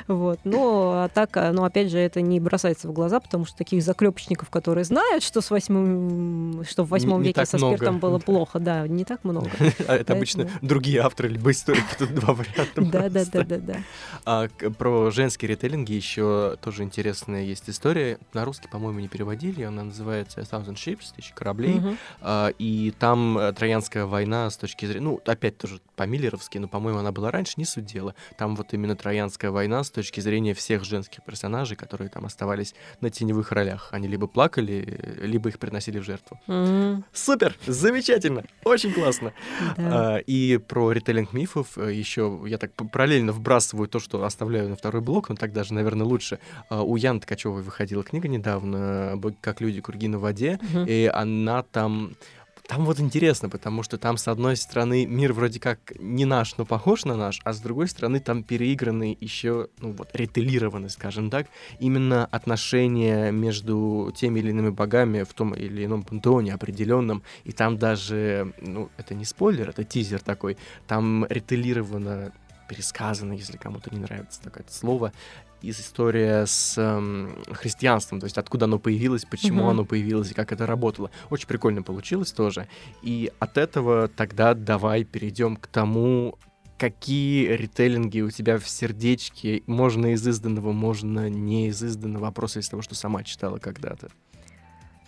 [0.09, 0.41] Вот.
[0.45, 4.51] Но а так, ну, опять же, это не бросается в глаза, потому что таких заклепочников,
[4.51, 9.05] которые знают, что с восьмым, что в восьмом веке со спиртом было плохо, да, не
[9.05, 9.51] так много.
[9.87, 12.81] А это обычно другие авторы, либо историки, тут два варианта.
[12.81, 13.77] Да, да, да, да, да.
[14.25, 14.49] А
[14.79, 17.80] про женские ритейлинги еще тоже интересная есть история.
[17.85, 19.63] На русский, по-моему, не переводили.
[19.63, 21.75] Она называется Thousand Ships, тысячи кораблей.
[21.75, 21.99] Мгм.
[22.21, 25.05] А, и там э, Троянская война с точки зрения...
[25.05, 28.15] Ну, опять тоже по-миллеровски, но, по-моему, она была раньше, не суть дела.
[28.37, 33.11] Там вот именно Троянская война с точки зрения всех женских персонажей, которые там оставались на
[33.11, 33.89] теневых ролях.
[33.93, 36.39] Они либо плакали, э, либо их приносили в жертву.
[36.47, 37.05] Мгм.
[37.13, 37.57] Супер!
[37.67, 38.45] Замечательно!
[38.65, 39.33] Очень классно!
[39.79, 45.03] А, и про ритейлинг мифов еще я так параллельно вбрасываю то, что оставляю на второй
[45.03, 46.39] блок, но так даже, наверное, лучше.
[46.69, 50.85] А, у Яны Ткачевой выходила книга недавно «Боги как люди, круги на воде», Мгм.
[50.87, 52.17] и она там...
[52.69, 56.65] Там вот интересно, потому что там, с одной стороны, мир вроде как не наш, но
[56.65, 61.49] похож на наш, а с другой стороны, там переиграны еще, ну вот, ретелированы, скажем так,
[61.81, 67.77] именно отношения между теми или иными богами в том или ином пантеоне определенном, и там
[67.77, 70.57] даже, ну, это не спойлер, это тизер такой,
[70.87, 72.31] там ретелировано,
[72.69, 75.13] пересказано, если кому-то не нравится такое слово,
[75.63, 79.71] история с эм, христианством, то есть откуда оно появилось, почему Мгм.
[79.71, 81.11] оно появилось и как это работало.
[81.29, 82.67] Очень прикольно получилось тоже.
[83.03, 86.39] И от этого тогда давай перейдем к тому,
[86.79, 92.61] какие ритейлинги у тебя в сердечке, можно из изданного, можно не из изданного, а просто
[92.61, 94.09] из того, что сама читала когда-то.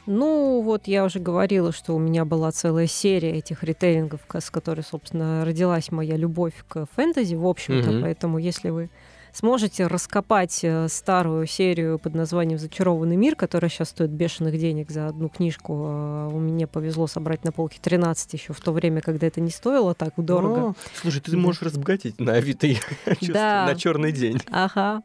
[0.04, 4.82] Ну, вот я уже говорила, что у меня была целая серия этих ритейлингов, с которой,
[4.82, 7.90] собственно, родилась моя любовь к фэнтези, в общем-то.
[7.90, 8.02] Мгм.
[8.02, 8.90] Поэтому, если вы
[9.32, 15.08] сможете раскопать э, старую серию под названием «Зачарованный мир», которая сейчас стоит бешеных денег за
[15.08, 15.84] одну книжку.
[15.86, 19.50] Э, у меня повезло собрать на полке 13 еще в то время, когда это не
[19.50, 20.70] стоило так дорого.
[20.70, 21.38] О, слушай, ты да.
[21.38, 22.68] можешь разбогатеть на Авито,
[23.22, 23.66] да.
[23.66, 24.38] на черный день.
[24.50, 25.02] Ага,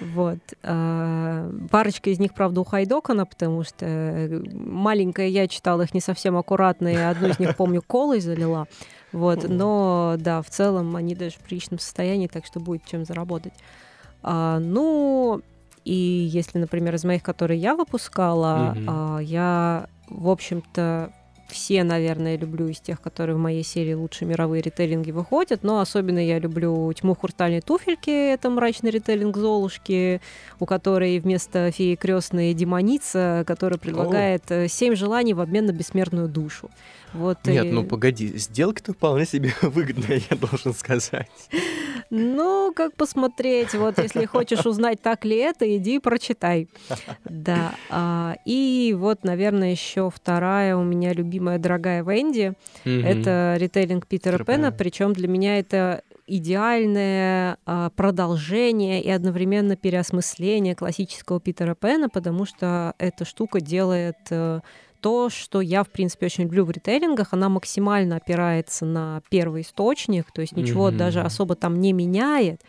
[0.00, 0.38] вот.
[0.62, 6.00] А, парочка из них, правда, у Хайдокона, потому что э, маленькая я читала их не
[6.00, 8.66] совсем аккуратно, и одну из них, помню, колой залила.
[9.12, 13.54] Вот, но да, в целом они даже в приличном состоянии, так что будет чем заработать.
[14.22, 15.40] А, ну,
[15.84, 18.84] и если, например, из моих, которые я выпускала, mm-hmm.
[18.86, 21.12] а, я, в общем-то,
[21.48, 26.18] все, наверное, люблю из тех, которые в моей серии лучшие мировые ритейлинги выходят, но особенно
[26.18, 30.20] я люблю «Тьму хрустальной туфельки», это мрачный ритейлинг Золушки,
[30.60, 34.68] у которой вместо феи крестной демоница, которая предлагает О.
[34.68, 36.70] семь желаний в обмен на бессмертную душу.
[37.12, 37.70] Вот Нет, и...
[37.70, 41.28] ну погоди, сделка-то вполне себе выгодная, я должен сказать.
[42.10, 46.68] Ну, как посмотреть, вот если хочешь узнать, так ли это, иди и прочитай.
[47.24, 47.74] Да.
[47.90, 52.54] А, и вот, наверное, еще вторая у меня любимая дорогая Венди.
[52.84, 61.40] Это ритейлинг Питера Пена, причем для меня это идеальное а, продолжение и одновременно переосмысление классического
[61.40, 64.60] Питера Пена, потому что эта штука делает э,
[65.00, 70.30] то, что я, в принципе, очень люблю в ритейлингах, она максимально опирается на первый источник,
[70.32, 70.96] то есть ничего mm-hmm.
[70.96, 72.62] даже особо там не меняет,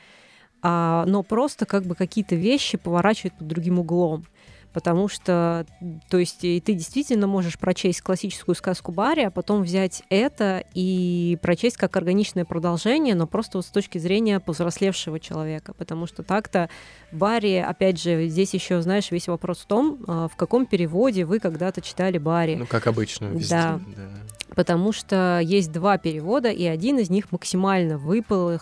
[0.62, 4.26] а, но просто как бы какие-то вещи поворачивает под другим углом
[4.74, 5.66] потому что,
[6.10, 11.38] то есть, и ты действительно можешь прочесть классическую сказку Барри, а потом взять это и
[11.42, 16.70] прочесть как органичное продолжение, но просто вот с точки зрения повзрослевшего человека, потому что так-то
[17.12, 21.40] Барри, опять же, здесь еще, знаешь, весь вопрос в том, а, в каком переводе вы
[21.40, 22.56] когда-то читали Барри.
[22.56, 23.50] Ну, как обычно, везде.
[23.50, 23.80] Да.
[23.96, 24.29] да
[24.60, 28.60] потому что есть два перевода, и один из них максимально выпал,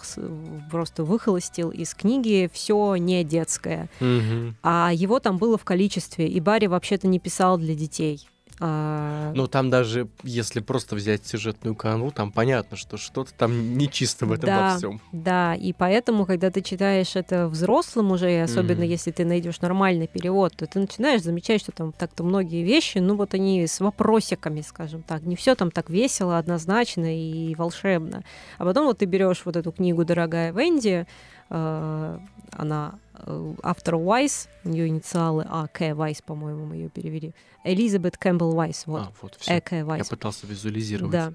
[0.70, 3.90] просто выхолостил из книги все не детское.
[4.00, 4.54] Угу.
[4.62, 8.30] А его там было в количестве, и Барри вообще-то не писал для детей.
[8.60, 9.32] А...
[9.36, 14.32] Ну, там даже, если просто взять сюжетную канву, там понятно, что что-то там нечисто в
[14.32, 15.02] этом да, во всем.
[15.12, 18.88] Да, и поэтому, когда ты читаешь это взрослым уже, и особенно mm-hmm.
[18.88, 23.16] если ты найдешь нормальный перевод, то ты начинаешь замечать, что там так-то многие вещи, ну
[23.16, 25.22] вот они с вопросиками, скажем так.
[25.24, 28.24] Не все там так весело, однозначно и волшебно.
[28.58, 31.06] А потом вот ты берешь вот эту книгу «Дорогая Венди»,
[31.50, 37.34] она э, автор Уайс, у нее инициалы А, К, Вайс, по-моему, мы ее перевели.
[37.64, 39.02] Элизабет Кэмпбелл Вайс, вот.
[39.02, 39.62] А, вот, все.
[39.70, 40.06] Э, Вайс.
[40.06, 41.12] Я пытался визуализировать.
[41.12, 41.34] Да.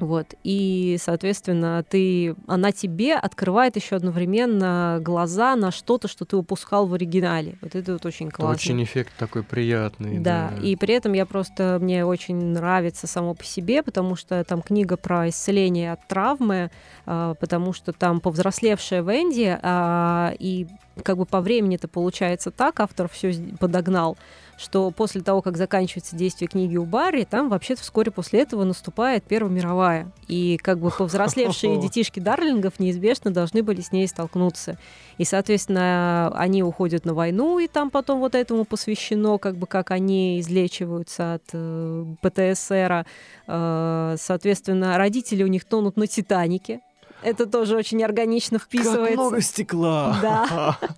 [0.00, 0.34] Вот.
[0.44, 6.94] И, соответственно, ты, она тебе открывает еще одновременно глаза на что-то, что ты упускал в
[6.94, 7.56] оригинале.
[7.60, 8.54] Вот это вот очень классно.
[8.54, 10.18] Это очень эффект такой приятный.
[10.18, 10.50] Да.
[10.50, 14.62] да, и при этом я просто, мне очень нравится само по себе, потому что там
[14.62, 16.70] книга про исцеление от травмы,
[17.06, 20.66] а, потому что там повзрослевшая Венди, а, и
[21.04, 24.16] как бы по времени это получается так, автор все подогнал,
[24.60, 29.24] что после того, как заканчивается действие книги у Барри, там вообще-то вскоре после этого наступает
[29.24, 30.12] Первая мировая.
[30.28, 34.76] И как бы повзрослевшие детишки Дарлингов неизбежно должны были с ней столкнуться.
[35.16, 39.90] И, соответственно, они уходят на войну, и там потом вот этому посвящено, как бы как
[39.90, 43.06] они излечиваются от э, ПТСР.
[43.46, 46.80] Э, соответственно, родители у них тонут на Титанике,
[47.22, 49.06] это тоже очень органично вписывается.
[49.06, 50.18] Как много стекла!
[50.22, 50.78] Да.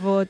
[0.00, 0.28] Вот.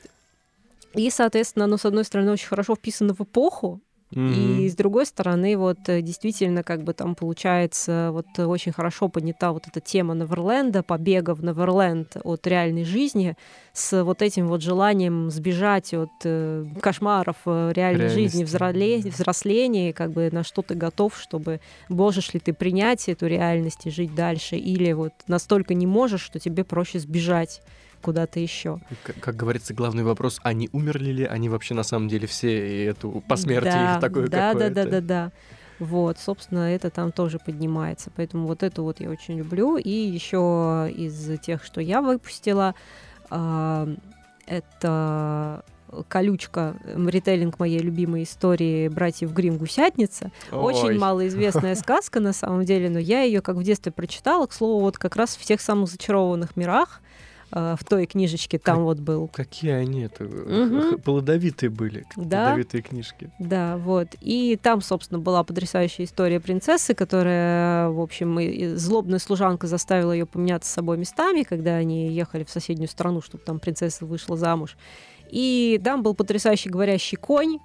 [0.95, 3.81] И, соответственно, оно, с одной стороны, очень хорошо вписано в эпоху,
[4.11, 4.59] Mm-hmm.
[4.59, 9.51] И с другой стороны, вот э, действительно, как бы там получается, вот очень хорошо поднята
[9.51, 13.35] вот эта тема Неверленда, побега в Неверленд от реальной жизни,
[13.73, 20.11] с вот этим вот желанием сбежать от э, кошмаров э, реальной жизни, взроле, взросления, как
[20.11, 24.55] бы на что ты готов, чтобы можешь ли ты принять эту реальность и жить дальше,
[24.55, 27.61] или вот настолько не можешь, что тебе проще сбежать
[28.05, 28.77] куда-то еще.
[29.03, 32.83] Как, как говорится, главный вопрос, они умерли ли, они вообще на самом деле все, и
[32.83, 35.31] эту посмертие да, их такое да, да, да, да, да.
[35.79, 38.11] Вот, собственно, это там тоже поднимается.
[38.15, 39.77] Поэтому вот эту вот я очень люблю.
[39.77, 42.75] И еще из тех, что я выпустила,
[43.31, 43.95] э,
[44.45, 45.63] это
[46.07, 50.31] колючка, ритейлинг моей любимой истории «Братьев Грим Гусятница».
[50.51, 50.75] Ой.
[50.75, 54.81] Очень малоизвестная сказка на самом деле, но я ее как в детстве прочитала, к слову,
[54.81, 57.01] вот как раз в тех самых зачарованных мирах,
[57.55, 59.27] в той книжечке там как, вот был.
[59.29, 60.99] Какие они это угу.
[60.99, 62.47] плодовитые были, да?
[62.47, 63.31] плодовитые книжки.
[63.39, 64.09] Да, вот.
[64.19, 70.69] И там, собственно, была потрясающая история принцессы, которая, в общем, злобная служанка заставила ее поменяться
[70.69, 74.75] с собой местами, когда они ехали в соседнюю страну, чтобы там принцесса вышла замуж.
[75.29, 77.59] И там был потрясающий говорящий конь,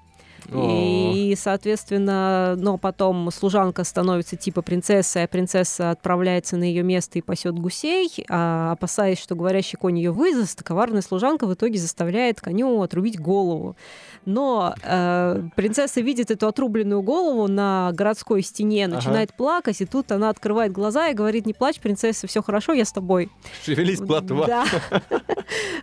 [0.53, 7.22] И, соответственно, но потом служанка становится типа принцессой, а принцесса отправляется на ее место и
[7.22, 12.81] пасет гусей, а, опасаясь, что говорящий конь ее выдаст, коварная служанка в итоге заставляет коню
[12.83, 13.76] отрубить голову.
[14.26, 19.37] Но э, принцесса видит эту отрубленную голову на городской стене, начинает ага.
[19.37, 22.92] плакать, и тут она открывает глаза и говорит, не плачь, принцесса, все хорошо, я с
[22.92, 23.31] тобой.
[23.64, 24.46] Шевелись, платва.
[24.46, 24.64] Да.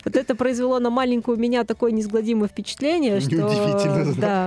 [0.06, 4.14] Вот это произвело на маленькую меня такое неизгладимое впечатление, что...
[4.18, 4.47] Да,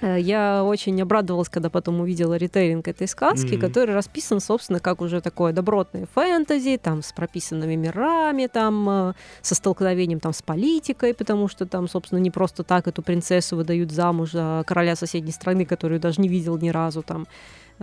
[0.00, 3.58] Э, я очень обрадовалась, когда потом увидела ритейлинг этой сказки, mm-hmm.
[3.58, 9.54] который расписан, собственно, как уже такое добротное фэнтези, там с прописанными мирами, там э, со
[9.54, 14.32] столкновением там с политикой, потому что там, собственно, не просто так эту принцессу выдают замуж
[14.32, 17.26] за короля соседней страны, которую даже не видел ни разу там.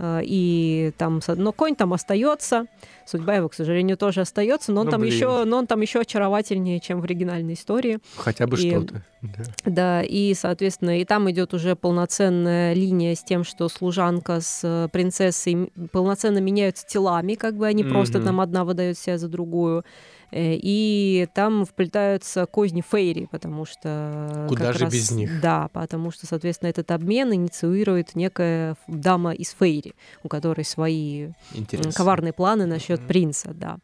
[0.02, 2.64] Э, и там, но конь там остается,
[3.04, 6.00] судьба его, к сожалению, тоже остается, но он ну, там еще, но он там еще
[6.00, 7.98] очаровательнее, чем в оригинальной истории.
[8.16, 9.04] Хотя бы и, что-то.
[9.20, 9.44] Да.
[9.66, 15.70] да, и, соответственно, и там идет уже полноценная линия с тем, что служанка с принцессой
[15.92, 17.90] полноценно меняются телами, как бы они mm-hmm.
[17.90, 19.84] просто там одна выдает себя за другую.
[20.32, 24.46] Э, и там вплетаются козни Фейри, потому что...
[24.48, 25.40] Куда же раз, без них?
[25.40, 31.92] Да, потому что, соответственно, этот обмен инициирует некая дама из Фейри, у которой свои Интересно.
[31.92, 33.06] коварные планы насчет mm-hmm.
[33.06, 33.78] принца, да.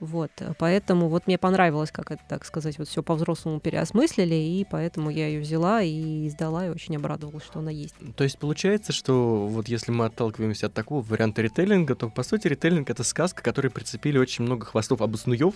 [0.00, 5.10] Вот, поэтому вот мне понравилось, как это, так сказать, вот все по-взрослому переосмыслили, и поэтому
[5.10, 7.94] я ее взяла и издала, и очень обрадовалась, что она есть.
[8.16, 12.46] То есть получается, что вот если мы отталкиваемся от такого варианта ритейлинга, то по сути
[12.46, 15.00] ритейлинг— это сказка, которой прицепили очень много хвостов.
[15.00, 15.54] Обоснуев,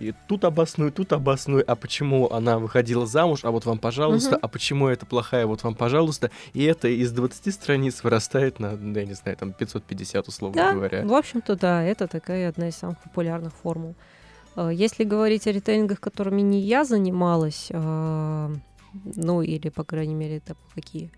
[0.00, 4.40] и тут обоснуй, тут обоснуй, а почему она выходила замуж, а вот вам, пожалуйста, угу.
[4.42, 9.04] а почему это плохая, вот вам, пожалуйста, и это из 20 страниц вырастает на, я
[9.04, 11.04] не знаю, там 550, условно да, говоря.
[11.04, 13.94] в общем-то, да, это такая одна из самых популярных форм формул.
[14.56, 18.54] Э, если говорить о ритейлингах, которыми не я занималась, э,
[19.16, 21.10] ну или, по крайней мере, это какие.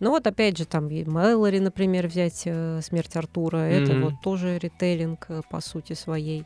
[0.00, 3.82] Ну вот опять же там Мэлори, например, взять э, «Смерть Артура», mm-hmm.
[3.82, 6.44] это вот тоже ритейлинг по сути своей.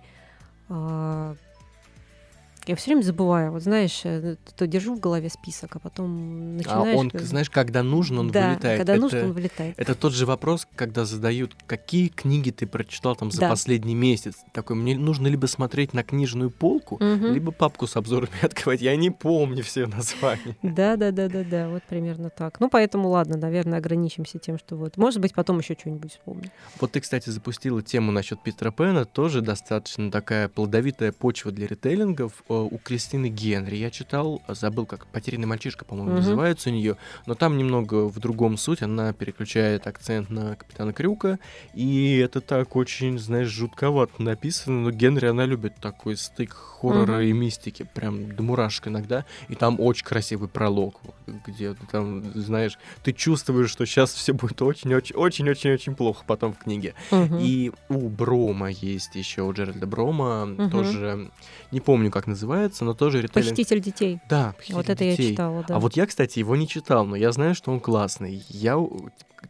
[2.68, 6.94] Я все время забываю, вот знаешь, э, то держу в голове список, а потом начинаешь...
[6.94, 8.78] А он, знаешь, когда нужен, он да, вылетает.
[8.78, 9.74] когда это, нужен, он вылетает.
[9.78, 13.48] Это тот же вопрос, когда задают, какие книги ты прочитал там за да.
[13.48, 14.34] последний месяц.
[14.52, 17.28] Такой, мне нужно либо смотреть на книжную полку, угу.
[17.28, 18.82] либо папку с обзорами открывать.
[18.82, 20.58] Я не помню все названия.
[20.62, 22.60] Да-да-да-да-да, вот примерно так.
[22.60, 24.98] Ну, поэтому, ладно, наверное, ограничимся тем, что вот...
[24.98, 26.50] Может быть, потом еще что-нибудь вспомню.
[26.80, 32.42] Вот ты, кстати, запустила тему насчет Питера Пэна, тоже достаточно такая плодовитая почва для ритейлингов
[32.62, 33.76] у Кристины Генри.
[33.76, 36.18] Я читал, забыл, как «Потерянный мальчишка», по-моему, угу.
[36.18, 38.82] называется у нее, но там немного в другом суть.
[38.82, 41.38] Она переключает акцент на Капитана Крюка,
[41.74, 47.22] и это так очень, знаешь, жутковато написано, но Генри, она любит такой стык хоррора угу.
[47.22, 51.00] и мистики, прям до мурашек иногда, и там очень красивый пролог,
[51.46, 56.94] где ты там, знаешь, ты чувствуешь, что сейчас все будет очень-очень-очень-очень плохо потом в книге.
[57.10, 57.38] Угу.
[57.40, 60.70] И у Брома есть еще, у Джеральда Брома, угу.
[60.70, 61.30] тоже,
[61.72, 62.37] не помню, как называется,
[62.84, 63.50] но тоже ритейлинг.
[63.50, 64.20] Похититель детей.
[64.28, 65.24] Да, похититель Вот это детей.
[65.24, 65.76] я читала, да.
[65.76, 68.42] А вот я, кстати, его не читал, но я знаю, что он классный.
[68.48, 68.78] Я...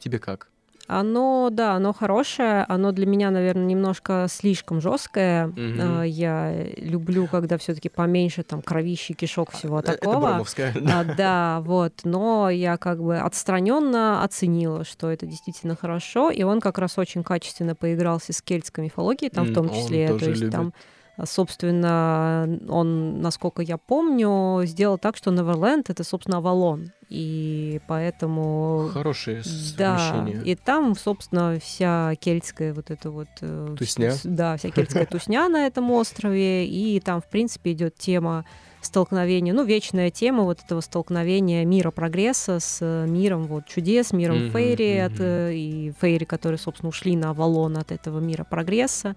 [0.00, 0.48] Тебе как?
[0.88, 5.48] Оно, да, оно хорошее, оно для меня, наверное, немножко слишком жесткое.
[5.48, 6.08] Mm-hmm.
[6.08, 10.42] Я люблю, когда все-таки поменьше там кровищи, кишок, всего это такого.
[10.56, 11.00] Это да.
[11.00, 11.92] А, да, вот.
[12.04, 17.22] Но я как бы отстраненно оценила, что это действительно хорошо, и он как раз очень
[17.22, 20.52] качественно поигрался с кельтской мифологией, там mm, в том числе, то есть любит.
[20.52, 20.72] там
[21.24, 26.92] Собственно, он, насколько я помню, сделал так, что Неверленд— это, собственно, Авалон.
[27.08, 28.90] И поэтому...
[28.92, 30.36] Хорошее совмещение.
[30.36, 33.28] Да, и там, собственно, вся кельтская вот эта вот...
[33.40, 34.14] Э, Тусня?
[34.24, 36.66] Да, вся кельтская тусня на этом острове.
[36.66, 38.44] И там, в принципе, идет тема
[38.80, 44.50] столкновения, ну, вечная тема вот этого столкновения мира прогресса с миром вот чудес, миром mm-hmm,
[44.50, 45.04] Фейри, mm-hmm.
[45.04, 49.16] От, э, и Фейри, которые, собственно, ушли на Авалон от этого мира прогресса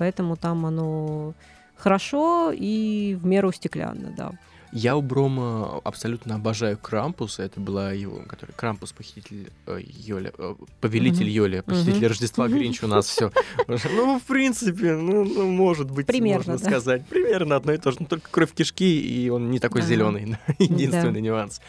[0.00, 1.34] поэтому там оно
[1.76, 4.32] хорошо и в меру стеклянно, да.
[4.72, 7.42] Я у Брома абсолютно обожаю Крампуса.
[7.42, 11.30] Это была его, который Крампус, похититель э, Йоля, э, повелитель mm-hmm.
[11.30, 12.08] Йоля, похититель mm-hmm.
[12.08, 13.32] Рождества Гринч у нас все.
[13.66, 17.04] Ну, в принципе, ну, ну, может быть, Примерно, можно сказать.
[17.06, 17.96] Примерно одно и то же.
[18.00, 20.36] Но только кровь кишки, и он не такой зеленый.
[20.58, 21.60] Единственный нюанс.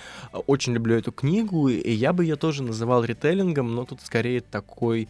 [0.46, 5.10] Очень люблю эту книгу, и я бы ее тоже называл ритейлингом, но тут скорее такой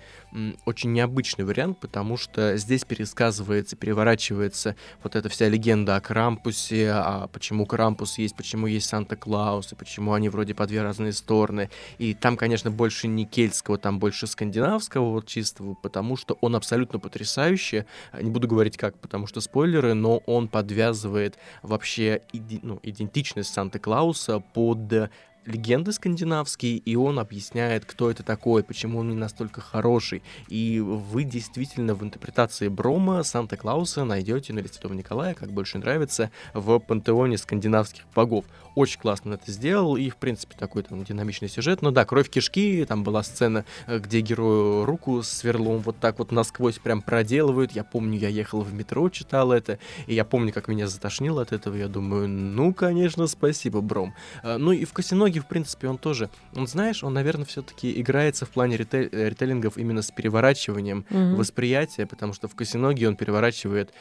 [0.65, 7.27] очень необычный вариант, потому что здесь пересказывается, переворачивается вот эта вся легенда о Крампусе, а
[7.27, 11.71] почему Крампус Крампус есть, почему есть Санта-Клаус, и почему они вроде по две разные стороны.
[11.97, 16.99] И там, конечно, больше не кельтского, там больше скандинавского вот чистого, потому что он абсолютно
[16.99, 17.85] потрясающий.
[18.13, 24.43] Не буду говорить как, потому что спойлеры, но он подвязывает вообще иди, ну, идентичность Санта-Клауса
[24.53, 25.09] под
[25.45, 30.21] легенды скандинавские, и он объясняет, кто это такой, почему он не настолько хороший.
[30.47, 36.31] И вы действительно в интерпретации Брома Санта-Клауса найдете, ну или Святого Николая, как больше нравится,
[36.53, 38.45] в пантеоне скандинавских богов.
[38.75, 41.81] Очень классно это сделал, и, в принципе, такой там динамичный сюжет.
[41.81, 46.19] Ну да, кровь кишки, там была сцена, э, где герою руку с сверлом вот так
[46.19, 47.73] вот насквозь прям проделывают.
[47.73, 51.51] Я помню, я ехал в метро, читал это, и я помню, как меня затошнило от
[51.51, 51.75] этого.
[51.75, 54.13] Я думаю, ну, конечно, спасибо, Бром.
[54.43, 58.45] Э, ну и в Косиноге, в принципе, он тоже, он, знаешь, он, наверное, все-таки играется
[58.45, 61.35] в плане ритейл, э, ритейлингов именно с переворачиванием mm-hmm.
[61.35, 63.93] восприятия, потому что в Косиноге он переворачивает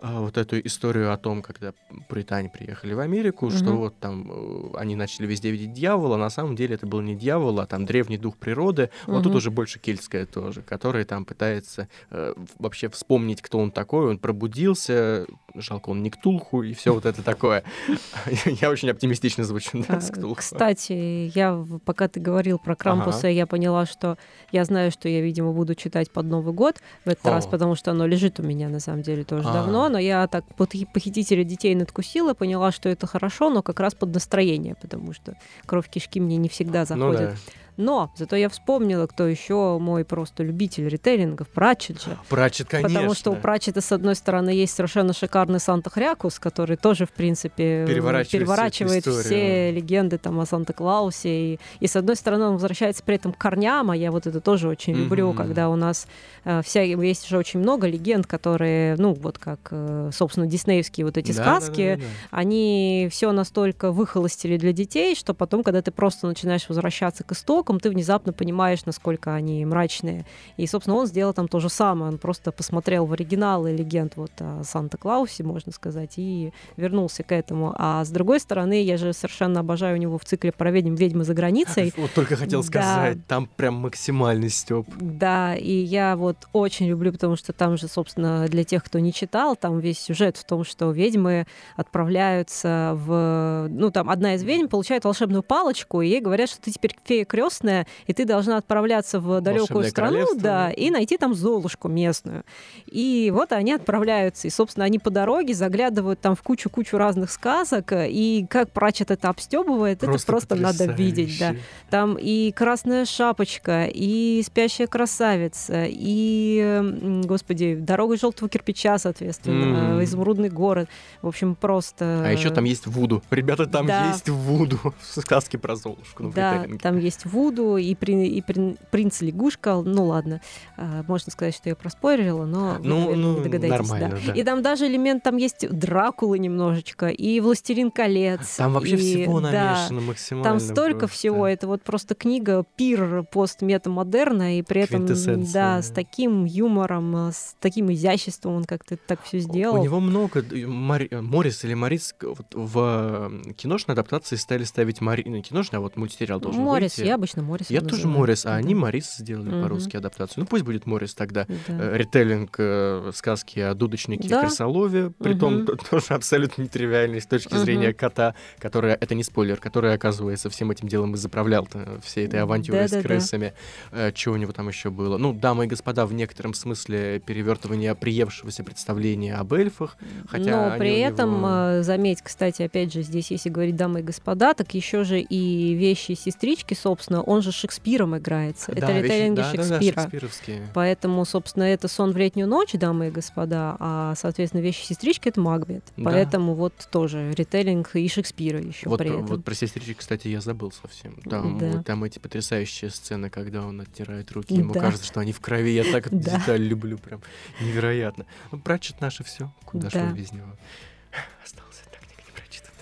[0.00, 1.72] вот эту историю о том, когда
[2.08, 3.56] британе приехали в Америку, mm-hmm.
[3.58, 7.14] что вот там э, они начали везде видеть дьявола, на самом деле это был не
[7.14, 9.12] дьявол, а там древний дух природы, mm-hmm.
[9.12, 14.10] вот тут уже больше кельтская тоже, который там пытается э, вообще вспомнить, кто он такой,
[14.10, 15.26] он пробудился,
[15.60, 17.62] жалко, он не Ктулху и все вот это такое.
[18.60, 20.36] Я очень оптимистично звучу, да, с Ктулху.
[20.36, 24.16] Кстати, я, пока ты говорил про Крампуса, я поняла, что
[24.52, 27.90] я знаю, что я, видимо, буду читать под Новый год в этот раз, потому что
[27.90, 32.34] оно лежит у меня, на самом деле, тоже давно, но я так похитителя детей надкусила,
[32.34, 35.36] поняла, что это хорошо, но как раз под настроение, потому что
[35.66, 37.20] кровь кишки мне не всегда заходит.
[37.20, 37.34] Ну, да.
[37.76, 42.16] Но зато я вспомнила, кто еще мой просто любитель ритейлингов, Пратчет же.
[42.28, 42.88] Пратчет, конечно.
[42.88, 47.86] Потому что у Пратчета, с одной стороны, есть совершенно шикарный Санта-Хрякус, который тоже, в принципе,
[47.86, 51.54] переворачивает, переворачивает все легенды там о Санта-Клаусе.
[51.54, 54.40] И, и, с одной стороны, он возвращается при этом к корням, а я вот это
[54.40, 55.02] тоже очень mm-hmm.
[55.04, 56.06] люблю, когда у нас
[56.44, 61.16] э, вся, есть же очень много легенд, которые, ну, вот как, э, собственно, диснеевские вот
[61.18, 62.38] эти да, сказки, да, да, да, да.
[62.38, 67.65] они все настолько выхолостили для детей, что потом, когда ты просто начинаешь возвращаться к истокам,
[67.66, 70.24] звуком ты внезапно понимаешь, насколько они мрачные.
[70.56, 72.12] И, собственно, он сделал там то же самое.
[72.12, 77.74] Он просто посмотрел в оригиналы легенд вот о Санта-Клаусе, можно сказать, и вернулся к этому.
[77.76, 81.24] А с другой стороны, я же совершенно обожаю у него в цикле про ведьм ведьмы
[81.24, 81.92] за границей.
[81.96, 82.66] Вот только хотел да.
[82.66, 84.86] сказать, там прям максимальный степ.
[85.00, 89.12] Да, и я вот очень люблю, потому что там же, собственно, для тех, кто не
[89.12, 91.46] читал, там весь сюжет в том, что ведьмы
[91.76, 93.66] отправляются в...
[93.70, 97.24] Ну, там одна из ведьм получает волшебную палочку, и ей говорят, что ты теперь фея
[97.24, 102.44] крестная, крестная, и ты должна отправляться в далекую страну, да, и найти там Золушку местную.
[102.86, 107.92] И вот они отправляются, и, собственно, они по дороге заглядывают там в кучу-кучу разных сказок,
[107.92, 111.54] и как Прачет это обстебывает, просто это просто надо видеть, да.
[111.90, 120.04] Там и Красная Шапочка, и Спящая Красавица, и, господи, Дорога желтого кирпича, соответственно, mm.
[120.04, 120.88] Изумрудный город.
[121.22, 122.22] В общем, просто...
[122.24, 123.22] А еще там есть Вуду.
[123.30, 124.08] Ребята, там да.
[124.08, 126.24] есть Вуду в сказке про Золушку.
[126.24, 129.80] Ну, да, там есть Вуду, Вуду и, при, и при, принц лягушка.
[129.84, 130.40] Ну ладно,
[130.76, 133.88] а, можно сказать, что я проспорила, но ну, вы, ну, не догадаетесь.
[133.88, 134.32] Нормально, да.
[134.32, 134.40] да.
[134.40, 138.56] И там даже элемент, там есть Дракулы немножечко, и Властелин колец.
[138.56, 140.50] Там вообще и, всего намешано да, максимально.
[140.50, 141.16] Там столько просто.
[141.16, 141.46] всего.
[141.46, 145.06] Это вот просто книга пир пост-метамодерна, и при этом,
[145.52, 149.80] да, с таким юмором, с таким изяществом он как-то так все сделал.
[149.80, 150.44] У него много.
[150.66, 151.08] Мари...
[151.12, 155.22] Морис или Морис вот в киношной адаптации стали ставить Мари...
[155.40, 157.08] Киношный, а вот мультсериал должен Морис, выйти.
[157.08, 157.70] я обычно Морис.
[157.70, 158.54] Я тоже Морис, а да.
[158.56, 159.62] они Морис сделали угу.
[159.62, 160.42] по-русски адаптацию.
[160.42, 161.46] Ну пусть будет Морис тогда.
[161.48, 161.56] Да.
[161.68, 164.42] Э, ретеллинг э, сказки о дудочнике да.
[164.42, 165.76] Крысолове, притом угу.
[165.90, 167.60] тоже абсолютно нетривиальный с точки угу.
[167.60, 171.66] зрения кота, который, это не спойлер, который, оказывается, всем этим делом и заправлял
[172.02, 173.52] всей этой авантюрой да, с крысами.
[173.92, 174.08] Да.
[174.08, 175.18] Э, что у него там еще было?
[175.18, 179.96] Ну, дамы и господа, в некотором смысле перевертывание приевшегося представления об эльфах,
[180.28, 181.48] хотя Но при этом, него...
[181.48, 185.74] Э, заметь, кстати, опять же, здесь, если говорить дамы и господа, так еще же и
[185.74, 188.72] вещи сестрички, собственно, он же Шекспиром играется.
[188.72, 190.08] Да, это ритейлинги да, Шекспира.
[190.10, 194.84] Да, да, Поэтому, собственно, это сон в летнюю ночь, дамы и господа, а, соответственно, вещи
[194.84, 195.84] сестрички это Макбет.
[195.96, 196.04] Да.
[196.04, 199.26] Поэтому вот тоже ритейлинг и Шекспира еще вот, при этом.
[199.26, 201.16] Вот про сестричек, кстати, я забыл совсем.
[201.28, 201.66] Там, да.
[201.70, 204.80] вот, там эти потрясающие сцены, когда он оттирает руки, ему да.
[204.80, 205.70] кажется, что они в крови.
[205.70, 207.20] Я так эту деталь люблю, прям
[207.60, 208.26] невероятно.
[208.52, 209.52] Ну, Прачет наше все.
[209.64, 209.90] Куда да.
[209.90, 210.46] шло без него?
[211.44, 212.72] Остался так не прочитан.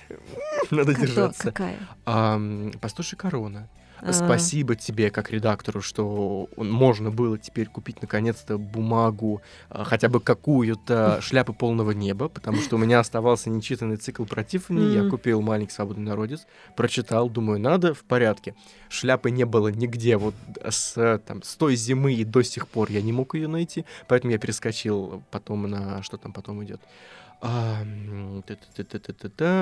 [0.71, 1.45] Надо держаться.
[1.45, 1.79] Какая?
[2.07, 2.41] А,
[2.81, 3.69] Пастушья корона.
[4.05, 4.13] А.
[4.13, 9.41] Спасибо тебе, как редактору, что можно было теперь купить наконец-то бумагу,
[9.71, 14.45] а, хотя бы какую-то шляпы полного неба, потому что у меня оставался нечитанный цикл про
[14.45, 14.95] Тиффани.
[14.95, 16.47] Я купил «Маленький свободный народец»,
[16.77, 18.55] прочитал, думаю, надо, в порядке.
[18.91, 20.35] Шляпы не было нигде, вот
[20.69, 24.33] с, там, с той зимы и до сих пор я не мог ее найти, поэтому
[24.33, 26.03] я перескочил потом на...
[26.03, 26.81] Что там потом идет?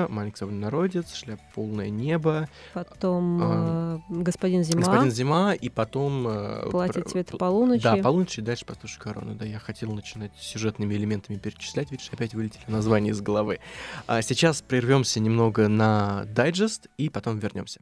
[0.09, 2.47] Маленький свободный народец, шляп полное небо.
[2.73, 4.81] Потом а, господин Зима.
[4.81, 6.25] Господин Зима, и потом...
[6.27, 7.83] Э, Платье цвета полуночи.
[7.83, 9.35] Да, полуночи, и дальше пастушья корона.
[9.35, 13.59] Да, я хотел начинать сюжетными элементами перечислять, видишь, опять вылетели названия из головы.
[14.07, 17.81] А сейчас прервемся немного на дайджест, и потом вернемся.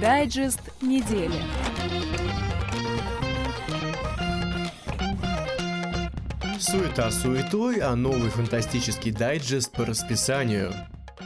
[0.00, 1.40] Дайджест недели.
[6.62, 10.72] Суета суетой, а новый фантастический дайджест по расписанию.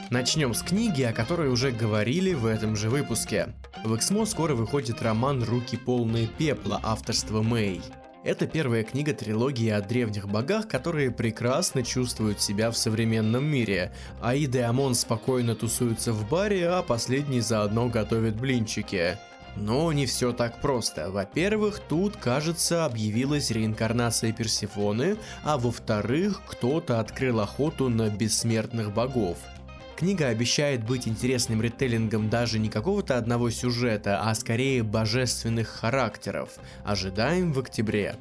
[0.09, 3.49] Начнем с книги, о которой уже говорили в этом же выпуске.
[3.85, 7.83] В Эксмо скоро выходит роман «Руки полные пепла» авторства Мэй.
[8.25, 13.93] Это первая книга трилогии о древних богах, которые прекрасно чувствуют себя в современном мире.
[14.23, 19.19] Аида и Амон спокойно тусуются в баре, а последний заодно готовит блинчики.
[19.57, 21.11] Но не все так просто.
[21.11, 29.39] Во-первых, тут, кажется, объявилась реинкарнация Персифоны, а во-вторых, кто-то открыл охоту на бессмертных богов.
[29.97, 36.51] Книга обещает быть интересным ритейлингом даже не какого-то одного сюжета, а скорее божественных характеров.
[36.85, 38.17] Ожидаем в октябре.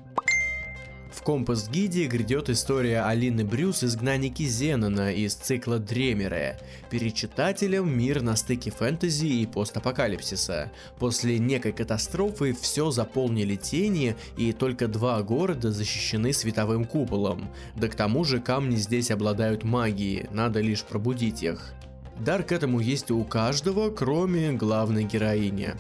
[1.16, 6.60] В компост-гиде грядет история Алины Брюс «Изгнанники Зенона» из цикла Дремере.
[6.90, 10.74] Перед читателем мир на стыке фэнтези и постапокалипсиса.
[11.00, 17.50] После некой катастрофы все заполнили тени, и только два города защищены световым куполом.
[17.78, 21.74] Да к тому же камни здесь обладают магией, надо лишь пробудить их.
[22.20, 25.76] Дар к этому есть у каждого, кроме главной героини.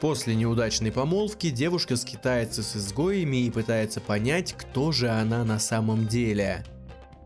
[0.00, 6.06] После неудачной помолвки девушка скитается с изгоями и пытается понять, кто же она на самом
[6.06, 6.64] деле.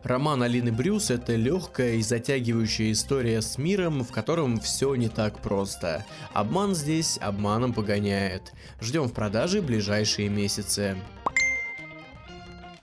[0.03, 5.41] Роман Алины Брюс– это легкая и затягивающая история с миром, в котором все не так
[5.43, 6.07] просто.
[6.33, 8.55] Обман здесь обманом погоняет.
[8.81, 10.97] Ждем в продаже ближайшие месяцы.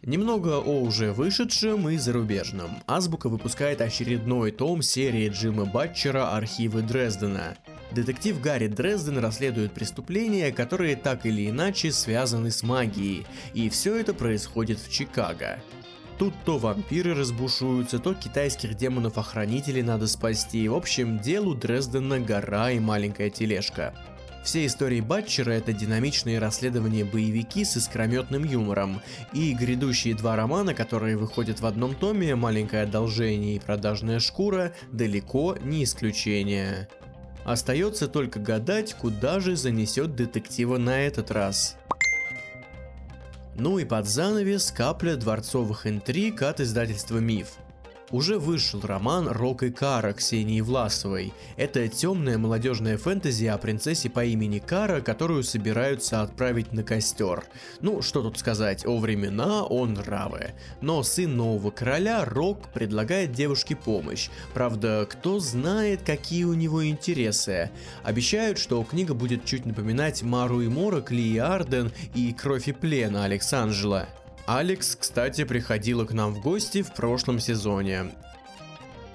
[0.04, 2.70] Немного о уже вышедшем и зарубежном.
[2.86, 7.58] Азбука выпускает очередной том серии Джима Батчера «Архивы Дрездена».
[7.92, 14.14] Детектив Гарри Дрезден расследует преступления, которые так или иначе связаны с магией, и все это
[14.14, 15.60] происходит в Чикаго.
[16.18, 20.68] Тут то вампиры разбушуются, то китайских демонов-охранителей надо спасти.
[20.68, 23.94] В общем, делу Дрездена гора и маленькая тележка.
[24.44, 29.02] Все истории Батчера— это динамичные расследования боевики с искрометным юмором,
[29.34, 35.58] и грядущие два романа, которые выходят в одном томе «Маленькое одолжение» и «Продажная шкура» далеко
[35.62, 36.88] не исключение.
[37.48, 41.78] Остается только гадать, куда же занесет детектива на этот раз.
[43.56, 47.54] Ну и под занавес капля дворцовых интриг от издательства «Миф».
[48.10, 51.34] Уже вышел роман «Рок и Кара» Ксении Власовой.
[51.58, 57.44] Это темная молодежная фэнтези о принцессе по имени Кара, которую собираются отправить на костер.
[57.82, 60.52] Ну, что тут сказать, о времена, о нравы.
[60.80, 64.30] Но сын нового короля, Рок, предлагает девушке помощь.
[64.54, 67.72] Правда, кто знает, какие у него интересы.
[68.04, 73.26] Обещают, что книга будет чуть напоминать Мару и Морок, Ли Арден и Кровь и плена
[73.26, 74.08] Александжела.
[74.48, 78.14] Алекс, кстати, приходила к нам в гости в прошлом сезоне.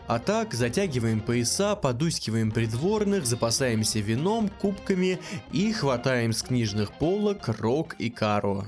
[0.06, 5.18] А так, затягиваем пояса, подускиваем придворных, запасаемся вином, кубками
[5.50, 8.66] и хватаем с книжных полок рок и кару.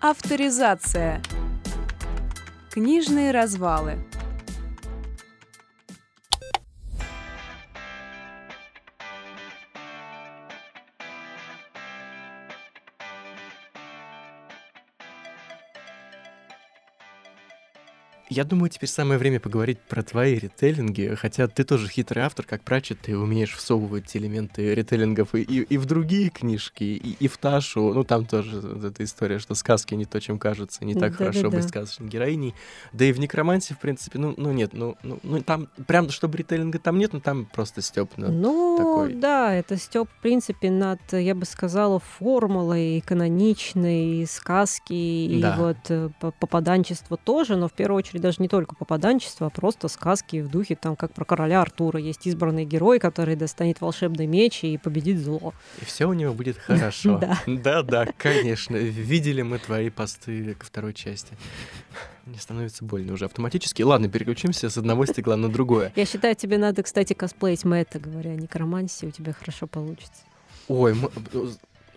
[0.00, 1.20] Авторизация.
[2.70, 3.98] Книжные развалы.
[18.30, 22.62] Я думаю, теперь самое время поговорить про твои ритейлинги, хотя ты тоже хитрый автор, как
[22.62, 27.38] Прачет, ты умеешь всовывать элементы ритейлингов и, и, и в другие книжки, и, и в
[27.38, 31.18] Ташу, ну там тоже эта история, что сказки не то, чем кажется, не так да,
[31.18, 31.68] хорошо да, быть да.
[31.68, 32.54] сказочной героиней,
[32.92, 36.38] да и в Некромансе, в принципе, ну, ну нет, ну, ну, ну там прям, чтобы
[36.38, 37.80] ритейлинга там нет, ну там просто
[38.16, 39.14] над Ну, такой.
[39.14, 45.54] да, это стёб, в принципе, над, я бы сказала, формулой каноничной сказки, да.
[45.54, 49.88] и вот э, попаданчество тоже, но в первую очередь даже не только попаданчество, а просто
[49.88, 51.98] сказки в духе, там, как про короля Артура.
[51.98, 55.54] Есть избранный герой, который достанет волшебный меч и победит зло.
[55.80, 57.18] И все у него будет хорошо.
[57.30, 57.38] Да.
[57.46, 58.76] Да, да, конечно.
[58.76, 61.36] Видели мы твои посты ко второй части.
[62.24, 63.82] Мне становится больно уже автоматически.
[63.82, 65.92] Ладно, переключимся с одного стекла на другое.
[65.96, 70.22] Я считаю, тебе надо, кстати, косплеить Мэтта, говоря о некромансии, у тебя хорошо получится.
[70.68, 70.94] Ой,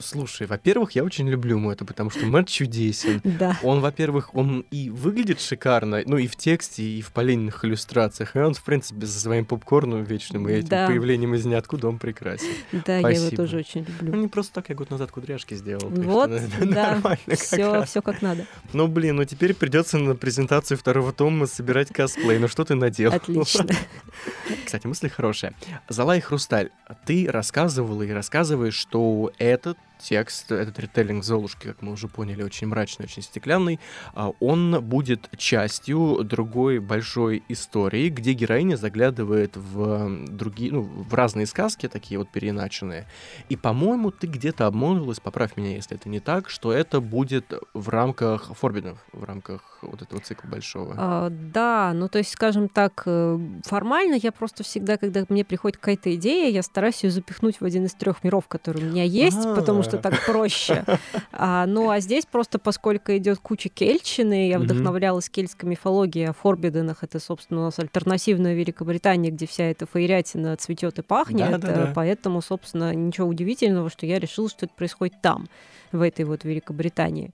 [0.03, 3.21] Слушай, во-первых, я очень люблю Мэтта, потому что Мэтт чудесен.
[3.33, 3.57] Да.
[3.63, 8.35] Он, во-первых, он и выглядит шикарно, ну и в тексте, и в полинных иллюстрациях.
[8.35, 10.87] И он, в принципе, со своим попкорном вечным и этим да.
[10.87, 12.47] появлением из ниоткуда он прекрасен.
[12.71, 13.09] Да, Спасибо.
[13.09, 14.11] я его тоже очень люблю.
[14.13, 15.89] Ну не просто так я год назад кудряшки сделал.
[15.89, 17.01] Вот, что, да,
[17.35, 18.45] все, все как надо.
[18.71, 22.37] Ну блин, ну теперь придется на презентацию второго тома собирать косплей.
[22.37, 23.15] Ну что ты наделал?
[23.15, 23.67] Отлично.
[24.65, 25.53] Кстати, мысли хорошая.
[25.89, 26.69] Зала и Хрусталь,
[27.05, 32.67] ты рассказывала и рассказываешь, что этот текст, этот ритейлинг Золушки, как мы уже поняли, очень
[32.67, 33.79] мрачный, очень стеклянный,
[34.13, 41.45] а, он будет частью другой большой истории, где героиня заглядывает в другие, ну, в разные
[41.45, 43.07] сказки, такие вот переиначенные.
[43.49, 47.89] И, по-моему, ты где-то обмолвилась, поправь меня, если это не так, что это будет в
[47.89, 50.95] рамках Форбидов, в рамках вот этого цикла большого.
[50.97, 55.77] А, да, ну то есть, скажем так, э, формально я просто всегда, когда мне приходит
[55.77, 59.45] какая-то идея, я стараюсь ее запихнуть в один из трех миров, которые у меня есть,
[59.45, 59.55] А-а-а.
[59.55, 60.83] потому что так проще.
[61.35, 67.03] А, ну а здесь просто, поскольку идет куча кельчины, я вдохновлялась кельтской мифологией о Форбиденах,
[67.03, 71.73] это, собственно, у нас альтернативная Великобритания, где вся эта фаерятина цветет и пахнет, да, да,
[71.73, 71.91] да.
[71.93, 75.49] поэтому, собственно, ничего удивительного, что я решила, что это происходит там,
[75.91, 77.31] в этой вот Великобритании.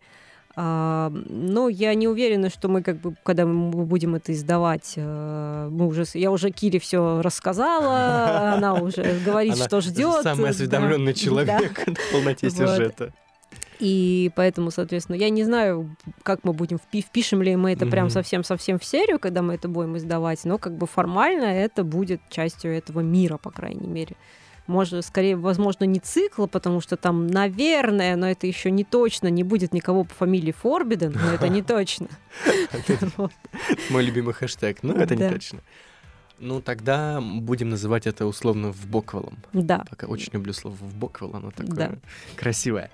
[0.55, 5.87] Но я не уверена, что мы как бы, когда мы будем это издавать, э, мы
[5.87, 10.23] уже, я уже Кире все рассказала, она уже говорит, она что ждет.
[10.23, 11.19] Самый осведомленный да.
[11.19, 11.93] человек да.
[11.93, 13.05] в полноте сюжета.
[13.05, 13.13] Вот.
[13.79, 17.91] И поэтому, соответственно, я не знаю, как мы будем, впишем ли мы это mm-hmm.
[17.91, 22.19] прям совсем-совсем в серию, когда мы это будем издавать, но как бы формально это будет
[22.29, 24.17] частью этого мира, по крайней мере
[24.70, 29.43] может, скорее, возможно, не цикла, потому что там, наверное, но это еще не точно, не
[29.43, 32.07] будет никого по фамилии Форбиден, но это не точно.
[33.89, 35.59] Мой любимый хэштег, но это не точно.
[36.38, 39.39] Ну, тогда будем называть это условно в боквелом.
[39.51, 39.84] Да.
[39.89, 41.91] Пока очень люблю слово в боквел, оно такое да.
[42.38, 42.91] красивое.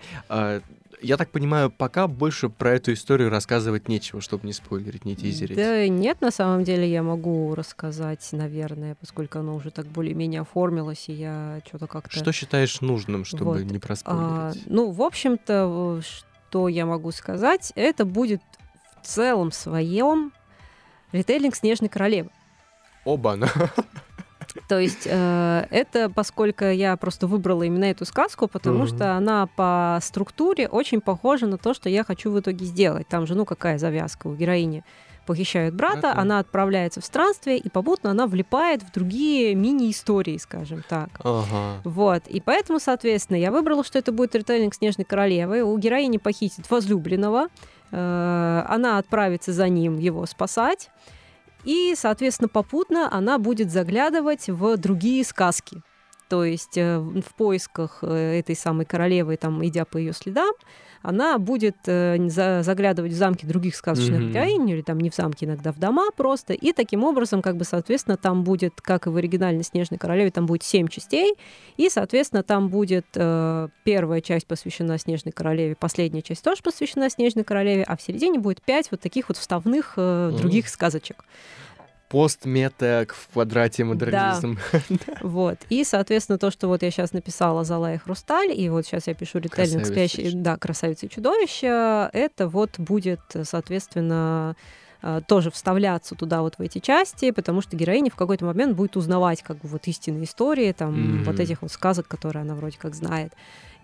[1.05, 5.15] А, я так понимаю, пока больше про эту историю рассказывать нечего, чтобы не спойлерить, не
[5.15, 5.55] тизерить.
[5.55, 11.09] Да нет, на самом деле я могу рассказать, наверное, поскольку оно уже так более-менее оформилось,
[11.09, 12.15] и я что-то как-то...
[12.17, 13.71] Что считаешь нужным, чтобы вот.
[13.71, 14.25] не проспойлерить?
[14.25, 18.41] А, ну, в общем-то, что я могу сказать, это будет
[19.01, 20.31] в целом своем
[21.11, 22.29] ритейлинг «Снежной королевы».
[23.03, 23.37] Оба,
[24.67, 28.95] То есть э, это поскольку я просто выбрала именно эту сказку, потому mm-hmm.
[28.95, 33.07] что она по структуре очень похожа на то, что я хочу в итоге сделать.
[33.07, 34.83] Там же, ну, какая завязка у героини?
[35.25, 36.19] Похищают брата, okay.
[36.21, 41.09] она отправляется в странствие, и попутно она влипает в другие мини-истории, скажем так.
[41.23, 41.81] Ага.
[41.83, 42.27] Вот.
[42.27, 45.63] И поэтому, соответственно, я выбрала, что это будет ритейлинг Снежной Королевы.
[45.63, 47.47] У героини похитит возлюбленного.
[47.91, 50.91] Э, она отправится за ним его спасать.
[51.65, 55.81] И, соответственно, попутно она будет заглядывать в другие сказки.
[56.29, 60.53] То есть э, в поисках э, этой самой королевы, там, идя по ее следам,
[61.05, 64.31] она будет э, заглядывать в замки других сказочных mm-hmm.
[64.31, 67.63] героинь, или там не в замки, иногда в дома просто, и таким образом, как бы,
[67.63, 71.35] соответственно, там будет, как и в оригинальной «Снежной королеве», там будет семь частей,
[71.77, 77.43] и, соответственно, там будет э, первая часть посвящена «Снежной королеве», последняя часть тоже посвящена «Снежной
[77.43, 80.37] королеве», а в середине будет пять вот таких вот вставных э, mm-hmm.
[80.37, 81.23] других сказочек
[82.15, 84.57] постмета в квадрате модернизм.
[84.71, 84.97] Да.
[85.21, 85.57] вот.
[85.69, 89.13] И, соответственно, то, что вот я сейчас написала «Зала и хрусталь», и вот сейчас я
[89.13, 94.55] пишу ритейлинг «Спящий», да, «Красавица и чудовище», это вот будет, соответственно,
[95.27, 99.43] тоже вставляться туда вот в эти части, потому что героиня в какой-то момент будет узнавать
[99.43, 101.23] как бы вот истинные истории, там, mm-hmm.
[101.23, 103.33] вот этих вот сказок, которые она вроде как знает.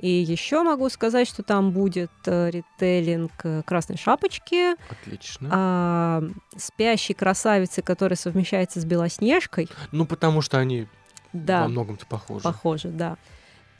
[0.01, 4.72] И еще могу сказать, что там будет э, ритейлинг э, красной шапочки.
[4.89, 5.49] Отлично.
[5.51, 6.24] А,
[6.57, 9.69] спящей красавицы, которая совмещается с Белоснежкой.
[9.91, 10.88] Ну, потому что они
[11.34, 11.61] да.
[11.61, 12.43] во многом-то похожи.
[12.43, 13.17] Похожи, да.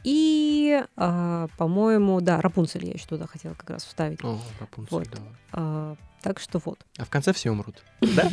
[0.04, 4.24] И, а, по-моему, да, Рапунцель я еще туда хотела как раз вставить.
[4.24, 5.10] О, Рапунцель, вот.
[5.10, 5.20] да.
[5.54, 6.80] А, так что вот.
[6.98, 8.30] А в конце все умрут, да?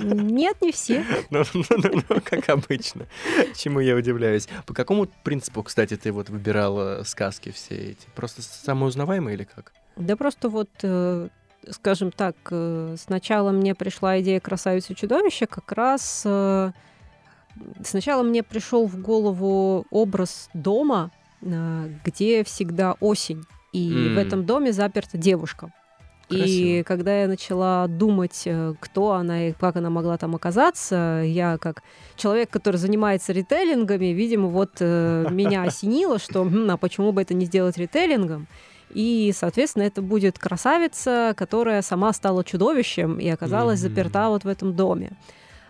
[0.00, 1.04] Нет, не все.
[1.30, 3.06] Ну, ну, ну, ну, как обычно.
[3.56, 4.48] Чему я удивляюсь.
[4.66, 8.06] По какому принципу, кстати, ты вот выбирала сказки все эти?
[8.14, 9.72] Просто самоузнаваемые или как?
[9.96, 11.28] Да просто вот э,
[11.70, 16.72] скажем так, э, сначала мне пришла идея красавицы чудовища как раз э,
[17.84, 21.10] сначала мне пришел в голову образ дома,
[21.40, 24.14] где всегда осень, и mm.
[24.14, 25.72] в этом доме заперта девушка.
[26.32, 26.78] Красиво.
[26.78, 31.58] И когда я начала думать, э, кто она и как она могла там оказаться, я
[31.58, 31.82] как
[32.16, 37.46] человек, который занимается ритейлингами, видимо, вот э, меня осенило, что а почему бы это не
[37.46, 38.46] сделать ритейлингом?
[38.90, 43.88] И, соответственно, это будет красавица, которая сама стала чудовищем и оказалась mm-hmm.
[43.88, 45.12] заперта вот в этом доме.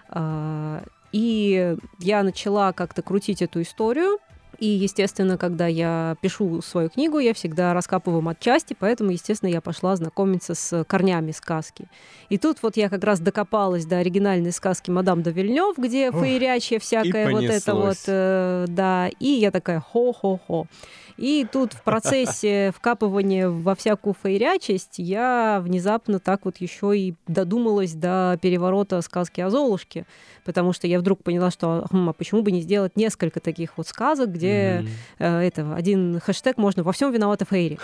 [0.09, 0.83] А,
[1.13, 4.19] и я начала как-то крутить эту историю,
[4.63, 9.97] и, естественно, когда я пишу свою книгу, я всегда раскапываю отчасти, поэтому, естественно, я пошла
[9.97, 11.89] знакомиться с корнями сказки.
[12.29, 16.23] И тут вот я как раз докопалась до оригинальной сказки «Мадам де Вильнёв», где Ох,
[16.23, 20.69] феерячье всякое вот это вот, э, да, и я такая хо-хо-хо.
[21.17, 27.95] И тут в процессе вкапывания во всякую фейрячесть я внезапно так вот еще и додумалась
[27.95, 30.07] до переворота сказки о Золушке,
[30.45, 33.89] потому что я вдруг поняла, что хм, а почему бы не сделать несколько таких вот
[33.89, 34.89] сказок, где где
[35.19, 37.79] э, это, один хэштег можно «Во всем виновата Фейри».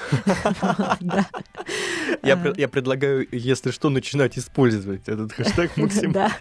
[2.22, 6.32] Я предлагаю, если что, начинать использовать этот хэштег максимально.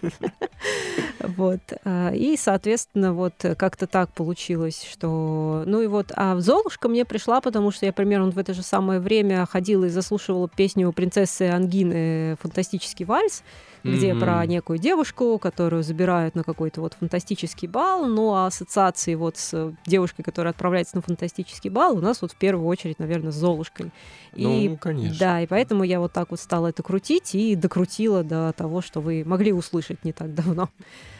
[1.20, 1.60] Вот.
[1.84, 5.64] А, и, соответственно, вот как-то так получилось, что...
[5.66, 9.00] Ну и вот, а Золушка мне пришла, потому что я примерно в это же самое
[9.00, 13.42] время ходила и заслушивала песню принцессы Ангины «Фантастический вальс»,
[13.84, 14.20] где mm-hmm.
[14.20, 19.74] про некую девушку, которую забирают на какой-то вот фантастический бал, ну а ассоциации вот с
[19.86, 23.90] девушкой, которая отправляется на фантастический бал, у нас вот в первую очередь, наверное, с Золушкой.
[24.34, 25.18] И, ну, конечно.
[25.18, 29.00] Да, и поэтому я вот так вот стала это крутить и докрутила до того, что
[29.00, 30.68] вы могли услышать не так давно.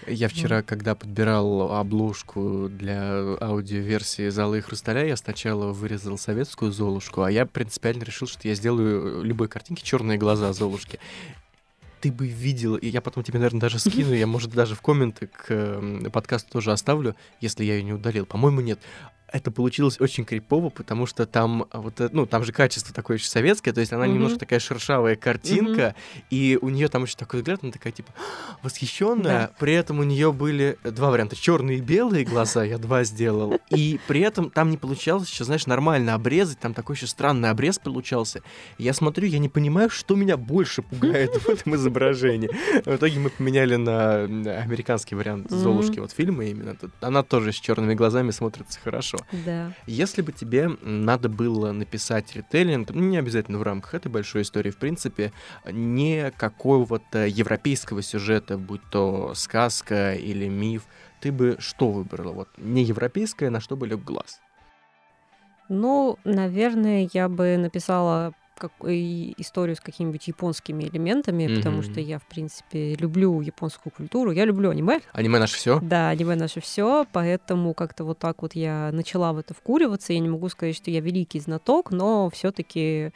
[0.06, 0.62] Я вчера, mm.
[0.62, 7.46] когда подбирал обложку для аудиоверсии «Залы и хрусталя», я сначала вырезал советскую Золушку, а я
[7.46, 10.98] принципиально решил, что я сделаю любой картинке черные глаза Золушки
[12.00, 15.26] ты бы видел, и я потом тебе, наверное, даже скину, я, может, даже в комменты
[15.26, 15.80] к
[16.12, 18.26] подкасту тоже оставлю, если я ее не удалил.
[18.26, 18.78] По-моему, нет
[19.30, 23.16] это получилось очень крипово, потому что там а, вот, э, ну, там же качество такое
[23.16, 24.12] очень советское, то есть она mm-hmm.
[24.12, 26.24] немножко такая шершавая картинка, mm-hmm.
[26.30, 28.12] и у нее там очень такой взгляд, она такая типа
[28.62, 29.50] восхищенная, да.
[29.58, 34.00] при этом у нее были два варианта, черные и белые глаза, я два сделал, и
[34.06, 38.42] при этом там не получалось еще, знаешь, нормально обрезать, там такой еще странный обрез получался.
[38.78, 42.50] Я смотрю, я не понимаю, что меня больше пугает в этом изображении.
[42.84, 46.76] В итоге мы поменяли на американский вариант Золушки, вот фильма именно.
[47.00, 49.44] Она тоже с черными глазами смотрится хорошо хорошо.
[49.44, 49.72] Да.
[49.86, 54.70] Если бы тебе надо было написать ритейлинг, ну, не обязательно в рамках этой большой истории,
[54.70, 55.32] в принципе,
[55.70, 60.86] не какого-то европейского сюжета, будь то сказка или миф,
[61.20, 62.32] ты бы что выбрала?
[62.32, 64.40] Вот не европейское, на что бы лег глаз?
[65.68, 71.56] Ну, наверное, я бы написала как, историю с какими-нибудь японскими элементами, mm-hmm.
[71.56, 74.32] потому что я, в принципе, люблю японскую культуру.
[74.32, 75.00] Я люблю аниме.
[75.12, 75.78] Аниме наше все?
[75.80, 80.12] Да, аниме наше все, поэтому как-то вот так вот я начала в это вкуриваться.
[80.12, 83.12] Я не могу сказать, что я великий знаток, но все-таки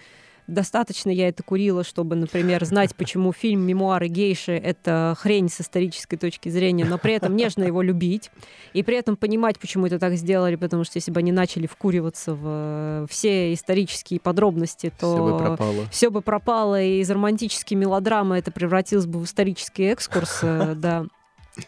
[0.47, 6.17] достаточно я это курила, чтобы, например, знать, почему фильм «Мемуары гейши»— это хрень с исторической
[6.17, 8.31] точки зрения, но при этом нежно его любить,
[8.73, 12.35] и при этом понимать, почему это так сделали, потому что если бы они начали вкуриваться
[12.35, 15.87] в все исторические подробности, то все бы пропало.
[15.91, 21.07] Все бы пропало, и из романтической мелодрамы это превратилось бы в исторический экскурс, э, да.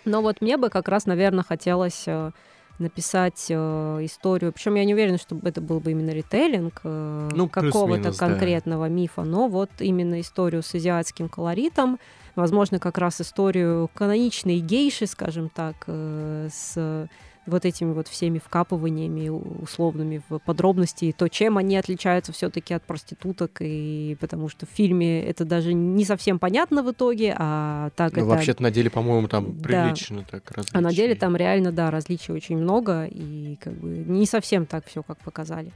[0.05, 2.31] Но вот мне бы как раз, наверное, хотелось э,
[2.79, 3.55] написать э,
[4.03, 4.53] историю.
[4.53, 8.95] Причем я не уверена, что это был бы именно ритейлинг э, ну, какого-то конкретного да.
[8.95, 11.99] мифа, но вот именно историю с азиатским колоритом,
[12.35, 17.09] возможно, как раз историю каноничной гейши, скажем так, э, с
[17.47, 22.83] вот этими вот всеми вкапываниями условными в подробности, и то, чем они отличаются все-таки от
[22.83, 28.13] проституток, и потому что в фильме это даже не совсем понятно в итоге, а так
[28.13, 28.31] ну, это...
[28.31, 29.63] вообще-то на деле, по-моему, там да.
[29.63, 30.79] прилично так различия.
[30.79, 34.87] А на деле там реально, да, различий очень много, и как бы не совсем так
[34.87, 35.73] все, как показали.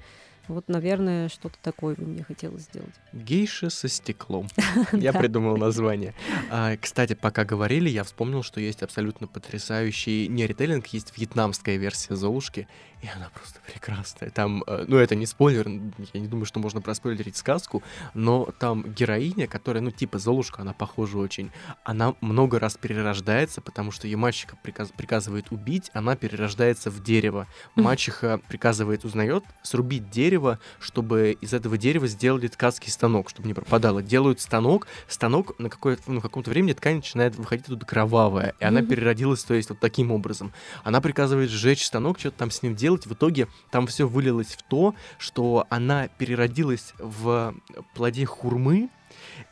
[0.49, 2.95] Вот, наверное, что-то такое бы мне хотелось сделать.
[3.13, 4.49] Гейша со стеклом.
[4.93, 6.15] Я придумал название.
[6.51, 12.17] А, кстати, пока говорили, я вспомнил, что есть абсолютно потрясающий не ритейлинг, есть вьетнамская версия
[12.17, 12.67] Золушки,
[13.03, 14.31] и она просто прекрасная.
[14.31, 17.83] Там, э, ну это не спойлер, я не думаю, что можно проспойлерить сказку,
[18.15, 21.51] но там героиня, которая, ну типа Золушка, она похожа очень,
[21.85, 27.47] она много раз перерождается, потому что ее мальчика приказ, приказывает убить, она перерождается в дерево.
[27.75, 34.03] Мачеха приказывает, узнает, срубить дерево, чтобы из этого дерева сделали ткацкий станок, чтобы не пропадало.
[34.03, 38.83] Делают станок, станок на какое-то, ну, каком-то времени ткань начинает выходить тут кровавая, и она
[38.83, 40.53] переродилась, то есть вот таким образом.
[40.85, 43.07] Она приказывает сжечь станок, что-то там с ним делать, делать.
[43.07, 47.55] В итоге там все вылилось в то, что она переродилась в
[47.95, 48.89] плоде хурмы.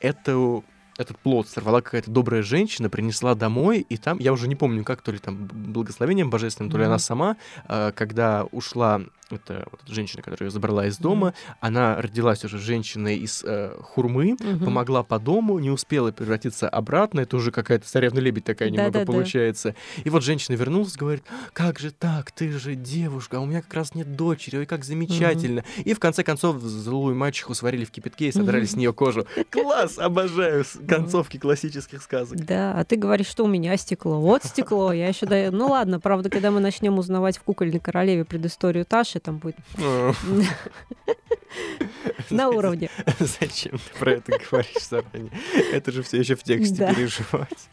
[0.00, 0.62] Это
[0.98, 5.02] этот плод сорвала какая-то добрая женщина, принесла домой, и там, я уже не помню, как,
[5.02, 6.86] то ли там благословением божественным, то ли mm-hmm.
[6.86, 7.36] она сама,
[7.66, 11.54] а, когда ушла это вот эта женщина, которая ее забрала из дома, mm-hmm.
[11.60, 14.64] она родилась уже женщиной из э, Хурмы, mm-hmm.
[14.64, 19.04] помогла по дому, не успела превратиться обратно, это уже какая-то царевна-лебедь такая да, немного да,
[19.04, 19.70] получается.
[19.96, 20.02] Да.
[20.04, 23.74] И вот женщина вернулась, говорит, как же так, ты же девушка, а у меня как
[23.74, 25.60] раз нет дочери, ой, как замечательно.
[25.60, 25.82] Mm-hmm.
[25.82, 28.66] И в конце концов злую мачеху сварили в кипятке и содрали mm-hmm.
[28.66, 29.26] с нее кожу.
[29.50, 32.38] Класс, обожаю концовки классических сказок.
[32.44, 34.20] Да, а ты говоришь, что у меня стекло.
[34.20, 35.52] Вот стекло, я еще даю.
[35.52, 39.56] Ну ладно, правда, когда мы начнем узнавать в кукольной королеве предысторию Таши, там будет
[42.30, 42.90] на уровне.
[43.18, 45.32] Зачем ты про это говоришь заранее?
[45.72, 47.68] Это же все еще в тексте переживать.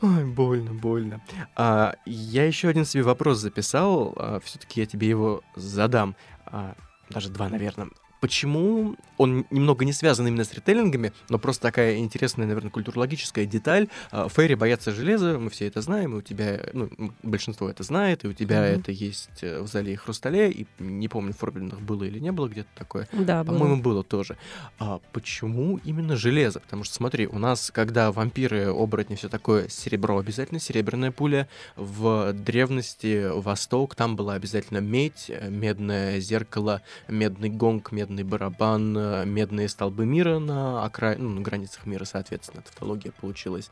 [0.00, 1.20] Ой, больно, больно.
[1.56, 4.14] А, я еще один себе вопрос записал.
[4.16, 6.14] А, все-таки я тебе его задам.
[6.46, 6.76] А,
[7.10, 7.88] даже два, наверное
[8.20, 13.88] почему он немного не связан именно с ритейлингами, но просто такая интересная, наверное, культурологическая деталь.
[14.10, 16.90] А, Фейри боятся железа, мы все это знаем, и у тебя, ну,
[17.22, 18.80] большинство это знает, и у тебя mm-hmm.
[18.80, 22.32] это есть э, в зале и хрустале, и не помню, в Форбиденах было или не
[22.32, 23.08] было где-то такое.
[23.12, 23.94] Да, По-моему, было.
[23.94, 24.36] было тоже.
[24.78, 26.60] А почему именно железо?
[26.60, 31.48] Потому что, смотри, у нас, когда вампиры, оборотни, все такое, серебро обязательно, серебряная пуля.
[31.76, 39.24] В древности Восток, там была обязательно медь, э, медное зеркало, медный гонг, медный барабан, э,
[39.24, 41.14] медные столбы мира на, окра...
[41.18, 43.70] ну, на границах мира, соответственно, тавтология получилась.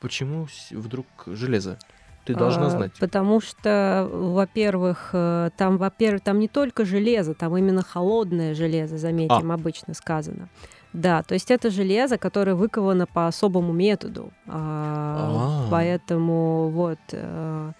[0.00, 1.78] Почему вдруг железо?
[2.24, 2.92] Ты должна а, знать.
[3.00, 9.50] Потому что, во-первых, э, там, во-первых, там не только железо, там именно холодное железо, заметим,
[9.50, 9.54] а.
[9.54, 10.50] обычно сказано.
[10.92, 14.30] Да, то есть это железо, которое выковано по особому методу.
[14.46, 15.70] А, а.
[15.70, 17.72] Поэтому вот э,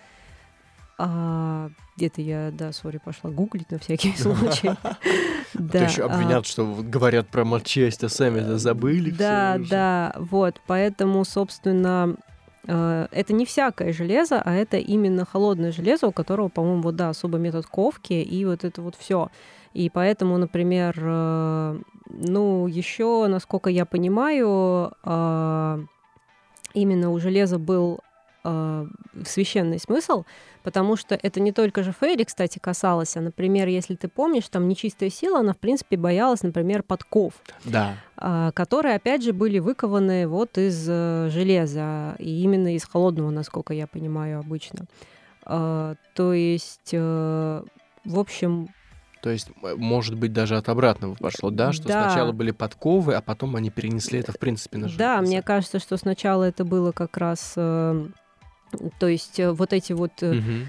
[0.98, 4.70] а, где-то я, да, сори, пошла гуглить на всякий случай.
[5.55, 5.80] Да.
[5.80, 9.11] еще обвинят, что говорят про матчасть, а сами забыли.
[9.11, 12.14] Да, да, вот, поэтому, собственно,
[12.66, 17.09] э, это не всякое железо, а это именно холодное железо, у которого, по-моему, вот, да,
[17.09, 19.30] особый метод ковки и вот это вот все.
[19.74, 21.80] И поэтому, например, э,
[22.11, 25.84] ну, еще, насколько я понимаю, э,
[26.74, 28.01] именно у железа был
[29.24, 30.24] священный смысл,
[30.68, 34.68] потому что это не только же Фейри, кстати, касалось, а, например, если ты помнишь, там
[34.68, 37.32] нечистая сила, она, в принципе, боялась, например, подков.
[37.64, 37.94] Да.
[38.18, 43.72] А, которые, опять же, были выкованы вот из э, железа, и именно из холодного, насколько
[43.72, 44.84] я понимаю, обычно.
[45.42, 47.62] А, то есть, э,
[48.04, 48.68] в общем,
[49.22, 51.72] то есть, может быть, даже от обратного пошло, да?
[51.72, 52.04] Что да.
[52.04, 54.98] сначала были подковы, а потом они перенесли это, в принципе, на железо.
[54.98, 58.08] Да, мне кажется, что сначала это было как раз э,
[58.98, 60.66] то есть э, вот эти вот угу.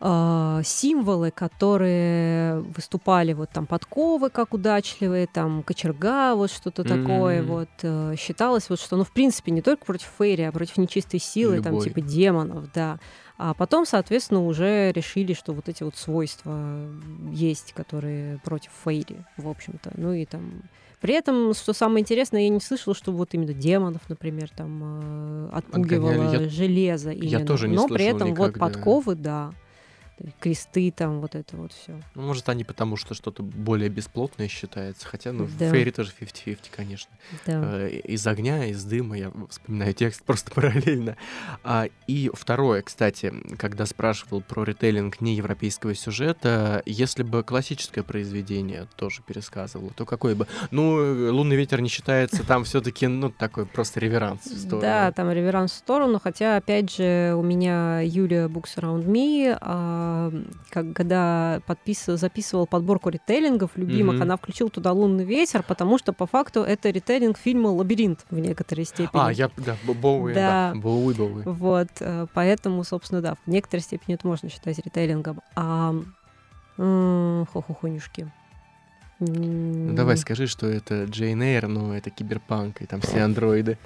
[0.00, 7.02] Э, символы, которые выступали вот там подковы как удачливые, там кочерга, вот что-то mm-hmm.
[7.02, 10.76] такое, вот э, считалось вот что, ну в принципе не только против Фейри, а против
[10.76, 11.70] нечистой силы, Любой.
[11.70, 12.98] там типа демонов, да.
[13.40, 16.88] А потом, соответственно, уже решили, что вот эти вот свойства
[17.30, 19.92] есть, которые против Фейри, в общем-то.
[19.94, 20.62] Ну и там
[21.00, 25.50] при этом, что самое интересное, я не слышала, что вот именно демонов, например, там э,
[25.52, 27.28] отпугивало я, железо именно.
[27.28, 28.44] Я тоже не Но при этом никогда.
[28.46, 29.52] вот подковы, да
[30.40, 32.00] кресты, там вот это вот все.
[32.14, 35.06] Ну, может, они потому что что-то более бесплотное считается.
[35.06, 35.68] Хотя, ну, да.
[35.68, 37.10] в Фейре тоже 50-50, конечно.
[37.46, 37.60] Да.
[37.62, 41.16] Э, из огня, из дыма, я вспоминаю текст просто параллельно.
[41.64, 49.22] А, и второе, кстати, когда спрашивал про ритейлинг неевропейского сюжета, если бы классическое произведение тоже
[49.22, 50.46] пересказывало, то какой бы...
[50.70, 54.80] Ну, «Лунный ветер» не считается, там все таки ну, такой просто реверанс в сторону.
[54.80, 60.07] Да, там реверанс в сторону, хотя, опять же, у меня Юлия Books Around Me, а,
[60.70, 64.22] как, когда подписывал, записывал подборку ритейлингов любимых, mm-hmm.
[64.22, 68.84] она включила туда «Лунный ветер», потому что по факту это ритейлинг фильма «Лабиринт» в некоторой
[68.84, 69.20] степени.
[69.20, 70.72] А, я, да, Боуи, да.
[70.72, 70.80] да.
[70.80, 71.42] Боуи, Боуи.
[71.44, 75.40] Вот, э, поэтому, собственно, да, в некоторой степени это можно считать ритейлингом.
[75.54, 75.94] А
[76.78, 78.30] хо-хо-хонюшки.
[79.20, 83.78] Ну, давай скажи, что это Джейн Эйр, но это киберпанк, и там все андроиды.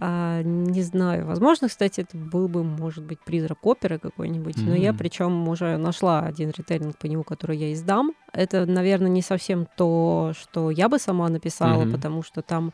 [0.00, 1.26] А, не знаю.
[1.26, 4.56] Возможно, кстати, это был бы, может быть, призрак оперы какой-нибудь.
[4.56, 4.68] Mm-hmm.
[4.68, 8.12] Но я причем уже нашла один ретейлинг по нему, который я издам.
[8.32, 11.90] Это, наверное, не совсем то, что я бы сама написала, mm-hmm.
[11.90, 12.72] потому что там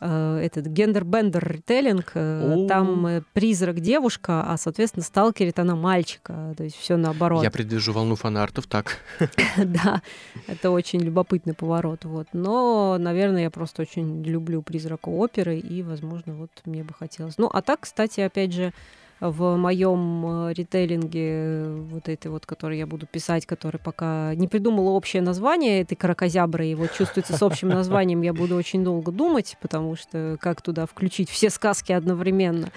[0.00, 6.76] этот гендер-бендер ритейлинг, э, там э, призрак девушка, а, соответственно, сталкерит она мальчика, то есть
[6.76, 7.42] все наоборот.
[7.42, 8.98] Я предвижу волну фанартов, так.
[9.56, 10.02] Да,
[10.46, 12.28] это очень любопытный поворот, вот.
[12.32, 17.38] Но, наверное, я просто очень люблю призрака оперы, и, возможно, вот мне бы хотелось.
[17.38, 18.72] Ну, а так, кстати, опять же,
[19.20, 24.46] в моем э, ритейлинге, э, вот этой вот, который я буду писать, который пока не
[24.46, 29.12] придумала общее название этой каракозябры, и вот чувствуется с общим названием, я буду очень долго
[29.12, 32.68] думать, потому что как туда включить все сказки одновременно.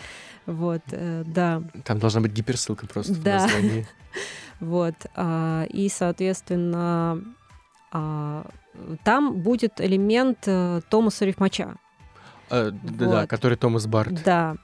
[0.45, 1.61] Вот, э, да.
[1.83, 3.39] Там должна быть гиперссылка просто да.
[3.39, 3.87] в названии.
[4.59, 7.23] Вот, а, и, соответственно,
[7.93, 8.45] а,
[9.05, 10.39] там будет элемент
[10.89, 11.75] Томаса Рифмача.
[12.49, 13.11] А, да, вот.
[13.13, 14.21] да, который Томас Барт.
[14.25, 14.57] Да,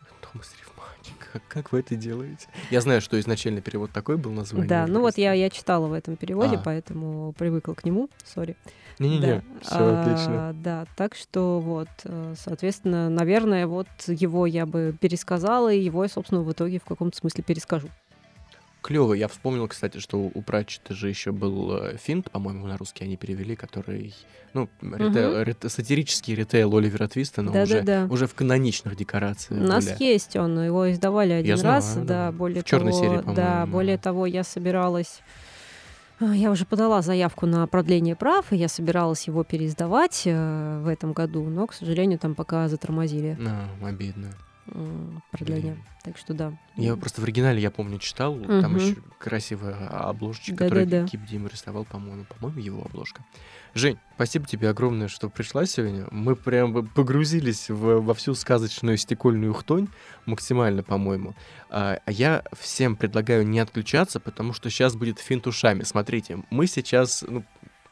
[1.36, 2.48] как, как вы это делаете?
[2.72, 4.70] Я знаю, что изначально перевод такой был название.
[4.70, 6.62] Да, ну вот я, я читала в этом переводе, а.
[6.64, 8.56] поэтому привыкла к нему, сори.
[9.00, 9.42] Не-не-не, да.
[9.62, 10.56] все а, отлично.
[10.64, 16.10] Да, так что вот, э, соответственно, наверное, вот его я бы пересказала, и его я,
[16.10, 17.90] собственно, в итоге в каком-то смысле перескажу
[18.86, 19.14] клево.
[19.14, 23.18] Я вспомнил, кстати, что у Пратчета же еще был э, финт, по-моему, на русский они
[23.18, 24.14] перевели, который,
[24.54, 25.42] ну, ритейл, угу.
[25.42, 28.14] рите, сатирический ритейл Оливера Твиста, но да, уже, да, да.
[28.14, 29.60] уже в каноничных декорациях.
[29.60, 32.92] У нас есть он, его издавали один я раз, знаю, да, да, более в черной
[32.92, 33.36] того, серии.
[33.36, 35.22] Да, более того, я собиралась
[36.20, 40.88] А, я уже подала заявку на продление прав, и я собиралась его переиздавать э, в
[40.88, 43.36] этом году, но, к сожалению, там пока затормозили.
[43.42, 44.30] А, обидно
[45.32, 45.74] продление.
[45.74, 45.84] Блин.
[46.04, 46.54] Так что да.
[46.76, 48.34] Я просто в оригинале, я помню, читал.
[48.36, 48.62] Угу.
[48.62, 51.08] Там еще красивая обложечка, да, которую да, да.
[51.08, 52.26] Кип Дим рисовал, по-моему.
[52.26, 53.24] По-моему, его обложка.
[53.74, 56.08] Жень, спасибо тебе огромное, что пришла сегодня.
[56.12, 59.88] Мы прям погрузились в, во всю сказочную стекольную хтонь
[60.26, 61.36] максимально, по-моему.
[61.70, 65.84] А, а я всем предлагаю не отключаться, потому что сейчас будет финт ушами.
[65.84, 67.44] Смотрите, мы сейчас, ну,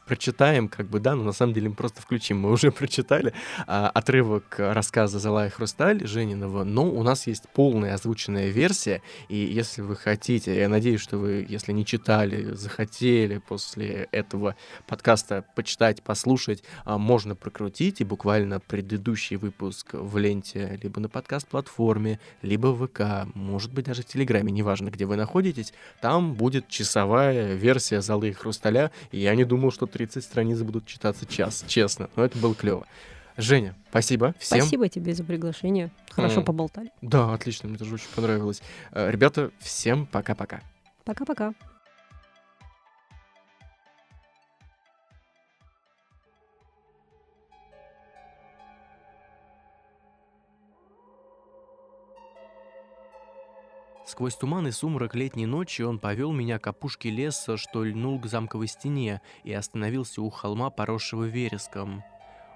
[0.04, 2.38] прочитаем, как бы, да, но на самом деле мы просто включим.
[2.40, 3.32] Мы уже прочитали
[3.66, 9.82] а, отрывок рассказа «Золотая хрусталь» Жениного, но у нас есть полная озвученная версия, и если
[9.82, 16.62] вы хотите, я надеюсь, что вы, если не читали, захотели после этого подкаста почитать, послушать,
[16.84, 23.26] а, можно прокрутить, и буквально предыдущий выпуск в ленте либо на подкаст-платформе, либо в ВК,
[23.34, 28.90] может быть, даже в Телеграме, неважно, где вы находитесь, там будет часовая версия «Золы хрусталя»,
[29.10, 32.10] и я не думал, что 30 страниц будут читаться час, честно.
[32.16, 32.84] Но это было клево.
[33.36, 34.60] Женя, спасибо всем.
[34.60, 35.90] Спасибо тебе за приглашение.
[36.10, 36.44] Хорошо mm.
[36.44, 36.90] поболтали.
[37.00, 38.60] Да, отлично, мне тоже очень понравилось.
[38.90, 40.62] Э, ребята, всем пока-пока.
[41.04, 41.54] Пока-пока.
[54.14, 58.26] Сквозь туман и сумрак летней ночи он повел меня к опушке леса, что льнул к
[58.26, 62.04] замковой стене, и остановился у холма, поросшего вереском.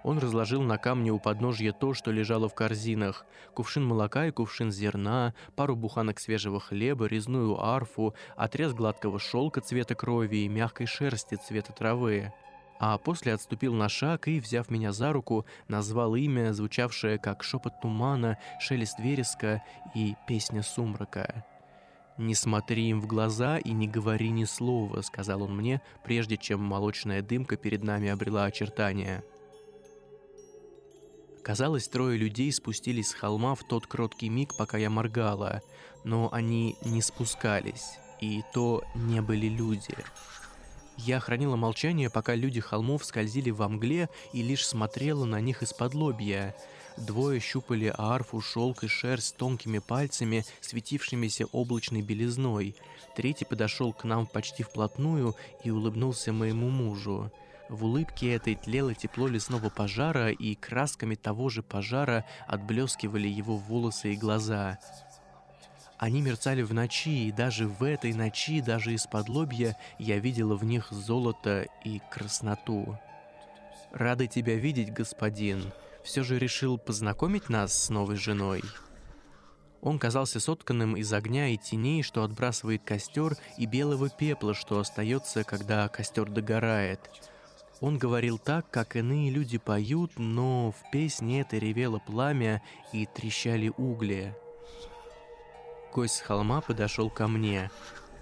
[0.05, 3.27] Он разложил на камне у подножья то, что лежало в корзинах.
[3.55, 9.97] Кувшин молока и кувшин зерна, пару буханок свежего хлеба, резную арфу, отрез гладкого шелка цвета
[9.97, 12.33] крови и мягкой шерсти цвета травы.
[12.81, 17.81] А после отступил на шаг и, взяв меня за руку, назвал имя, звучавшее как шепот
[17.81, 19.63] тумана, шелест вереска
[19.95, 21.45] и песня сумрака.
[22.19, 26.61] «Не смотри им в глаза и не говори ни слова»,— сказал он мне, прежде чем
[26.61, 29.23] молочная дымка перед нами обрела очертания.
[31.45, 35.63] Казалось, трое людей спустились с холма в тот кроткий миг, пока я моргала,
[36.05, 39.97] но они не спускались, и то не были люди.
[40.99, 45.95] Я хранила молчание, пока люди холмов скользили во мгле и лишь смотрела на них из-под
[45.95, 46.55] лобья—
[46.99, 52.75] Двое щупали арфу, шелк и шерсть тонкими пальцами, светившимися облачной белизной.
[53.17, 57.31] Третий подошел к нам почти вплотную и улыбнулся моему мужу.
[57.69, 64.15] В улыбке этой тлело тепло лесного пожара, и красками того же пожара отблескивали его волосы
[64.15, 64.79] и глаза.
[65.99, 70.65] Они мерцали в ночи, и даже в этой ночи, даже из-под лобья, я видела в
[70.65, 72.99] них золото и красноту.
[73.93, 75.73] «Рады тебя видеть, господин»,
[76.09, 78.63] все же решил познакомить нас с новой женой.
[79.83, 85.45] Он казался сотканным из огня и теней, что отбрасывает костер, и белого пепла, что остается,
[85.45, 86.99] когда костер догорает.
[87.81, 93.71] Он говорил так, как иные люди поют, но в песне это ревело пламя и трещали
[93.77, 94.35] угли.
[95.93, 97.71] Гость с холма подошел ко мне.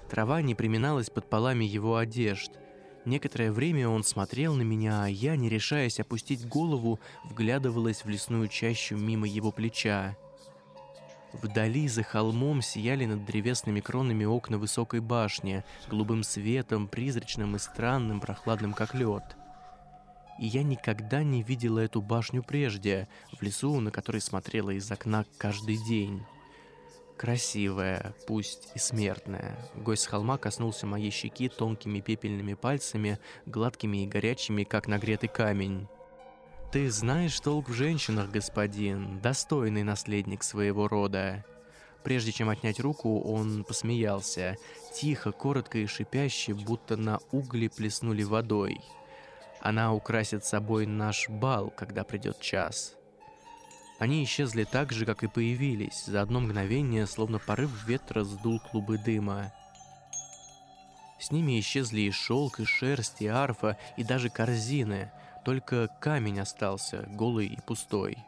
[0.09, 2.53] Трава не приминалась под полами его одежд—
[3.07, 8.49] Некоторое время он смотрел на меня, а я, не решаясь опустить голову, вглядывалась в лесную
[8.49, 10.17] чащу мимо его плеча.
[11.33, 18.21] Вдали за холмом сияли над древесными кронами окна высокой башни, голубым светом, призрачным и странным,
[18.21, 19.37] прохладным как лед.
[20.41, 25.25] И я никогда не видела эту башню прежде, в лесу, на который смотрела из окна
[25.39, 26.25] каждый день.
[27.17, 29.57] Красивая, пусть и смертная.
[29.75, 35.89] Гость с холма коснулся моей щеки тонкими пепельными пальцами, гладкими и горячими, как нагретый камень.
[36.73, 41.45] «Ты знаешь толк в женщинах, господин, достойный наследник своего рода».
[42.05, 44.57] Прежде чем отнять руку, он посмеялся,
[44.95, 48.81] тихо, коротко и шипяще, будто на угли плеснули водой.
[49.61, 52.95] Она украсит собой наш бал, когда придет час.
[53.99, 58.99] Они исчезли так же, как и появились, за одно мгновение, словно порыв ветра сдул клубы
[58.99, 59.53] дыма.
[61.19, 65.11] С ними исчезли и шелк, и шерсть, и арфа, и даже корзины,
[65.47, 68.19] только камень остался, голый и пустой.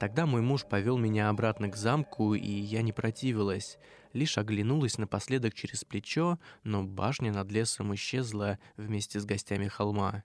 [0.00, 3.78] Тогда мой муж повел меня обратно к замку, и я не противилась,
[4.14, 10.24] лишь оглянулась напоследок через плечо, но башня над лесом исчезла вместе с гостями холма.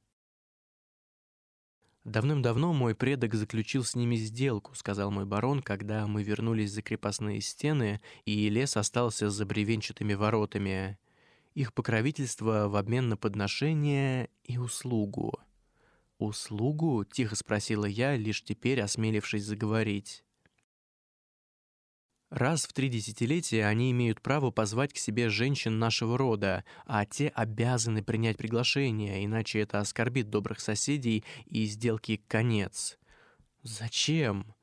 [2.06, 7.42] «Давным-давно мой предок заключил с ними сделку»,— сказал мой барон, когда мы вернулись за крепостные
[7.42, 10.98] стены, и лес остался за бревенчатыми воротами.
[11.56, 15.40] Их покровительство в обмен на подношение и услугу.
[16.20, 20.24] «Услугу?»— тихо спросила я, лишь теперь осмелившись заговорить.
[22.30, 27.30] Раз в три десятилетия они имеют право позвать к себе женщин нашего рода, а те
[27.30, 33.00] обязаны принять приглашение, иначе это оскорбит добрых соседей и сделки конец.
[33.64, 34.54] Зачем?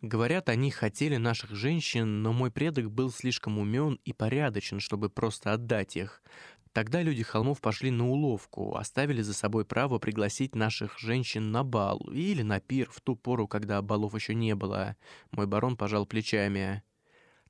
[0.00, 5.52] Говорят, они хотели наших женщин, но мой предок был слишком умен и порядочен, чтобы просто
[5.52, 6.22] отдать их.
[6.72, 11.98] Тогда люди холмов пошли на уловку, оставили за собой право пригласить наших женщин на бал
[12.10, 14.96] или на пир в ту пору, когда балов еще не было.
[15.30, 16.82] Мой барон пожал плечами.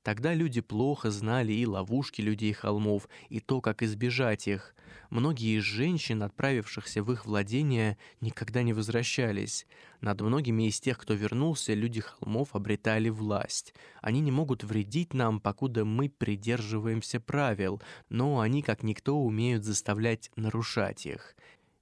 [0.03, 4.75] Тогда люди плохо знали и ловушки людей холмов, и то, как избежать их.
[5.09, 9.65] Многие из женщин, отправившихся в их владение, никогда не возвращались.
[10.01, 13.73] Над многими из тех, кто вернулся, люди холмов обретали власть.
[14.01, 20.31] Они не могут вредить нам, покуда мы придерживаемся правил, но они, как никто, умеют заставлять
[20.35, 21.35] нарушать их.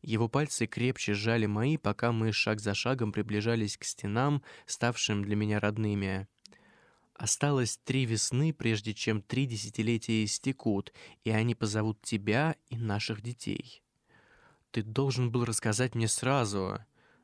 [0.04, 5.36] Его пальцы крепче сжали мои, пока мы шаг за шагом приближались к стенам, ставшим для
[5.36, 6.28] меня родными.
[7.14, 10.92] Осталось три весны, прежде чем три десятилетия истекут,
[11.24, 13.84] и они позовут тебя и наших детей.
[14.72, 16.80] Ты должен был рассказать мне сразу,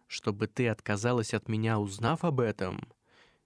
[0.06, 2.82] чтобы ты отказалась от меня, узнав об этом.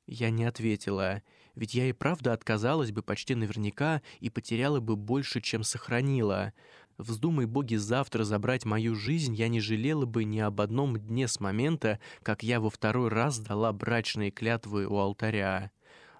[0.07, 1.21] Я не ответила,
[1.55, 6.53] ведь я и правда отказалась бы почти наверняка и потеряла бы больше, чем сохранила.
[6.97, 11.39] Вздумай боги завтра забрать мою жизнь, я не жалела бы ни об одном дне с
[11.39, 15.71] момента, как я во второй раз дала брачные клятвы у алтаря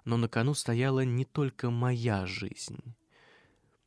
[0.04, 2.94] но на кону стояла не только моя жизнь.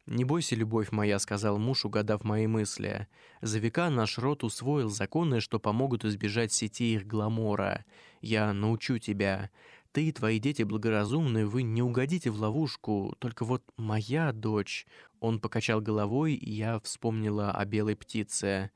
[0.05, 3.07] «Не бойся, любовь моя»,— сказал муж, угадав мои мысли.
[3.41, 7.85] «За века наш род усвоил законы, что помогут избежать сети их гламора.
[8.21, 9.49] Я научу тебя.
[9.93, 13.15] Ты и твои дети благоразумны, вы не угодите в ловушку.
[13.19, 14.85] Только вот моя дочь...»
[15.21, 18.69] Он покачал головой, и я вспомнила о белой птице.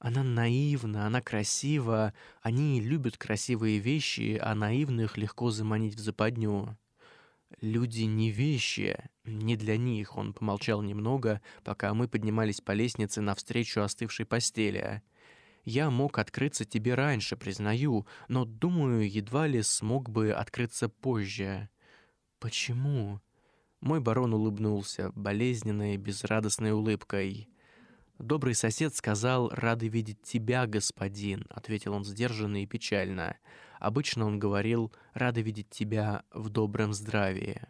[0.00, 2.12] Она наивна, она красива.
[2.40, 6.76] Они любят красивые вещи, а наивных легко заманить в западню.
[7.60, 10.16] Люди не вещи, не для них.
[10.16, 15.02] Он помолчал немного, пока мы поднимались по лестнице навстречу остывшей постели.
[15.64, 21.68] Я мог открыться тебе раньше, признаю, но, думаю, едва ли смог бы открыться позже.
[22.40, 23.20] Почему?
[23.80, 27.48] Мой барон улыбнулся, болезненной, безрадостной улыбкой.
[28.18, 33.36] «Добрый сосед сказал, рады видеть тебя, господин»,— ответил он сдержанно и печально.
[33.82, 37.60] Обычно он говорил, рады видеть тебя в добром здравии».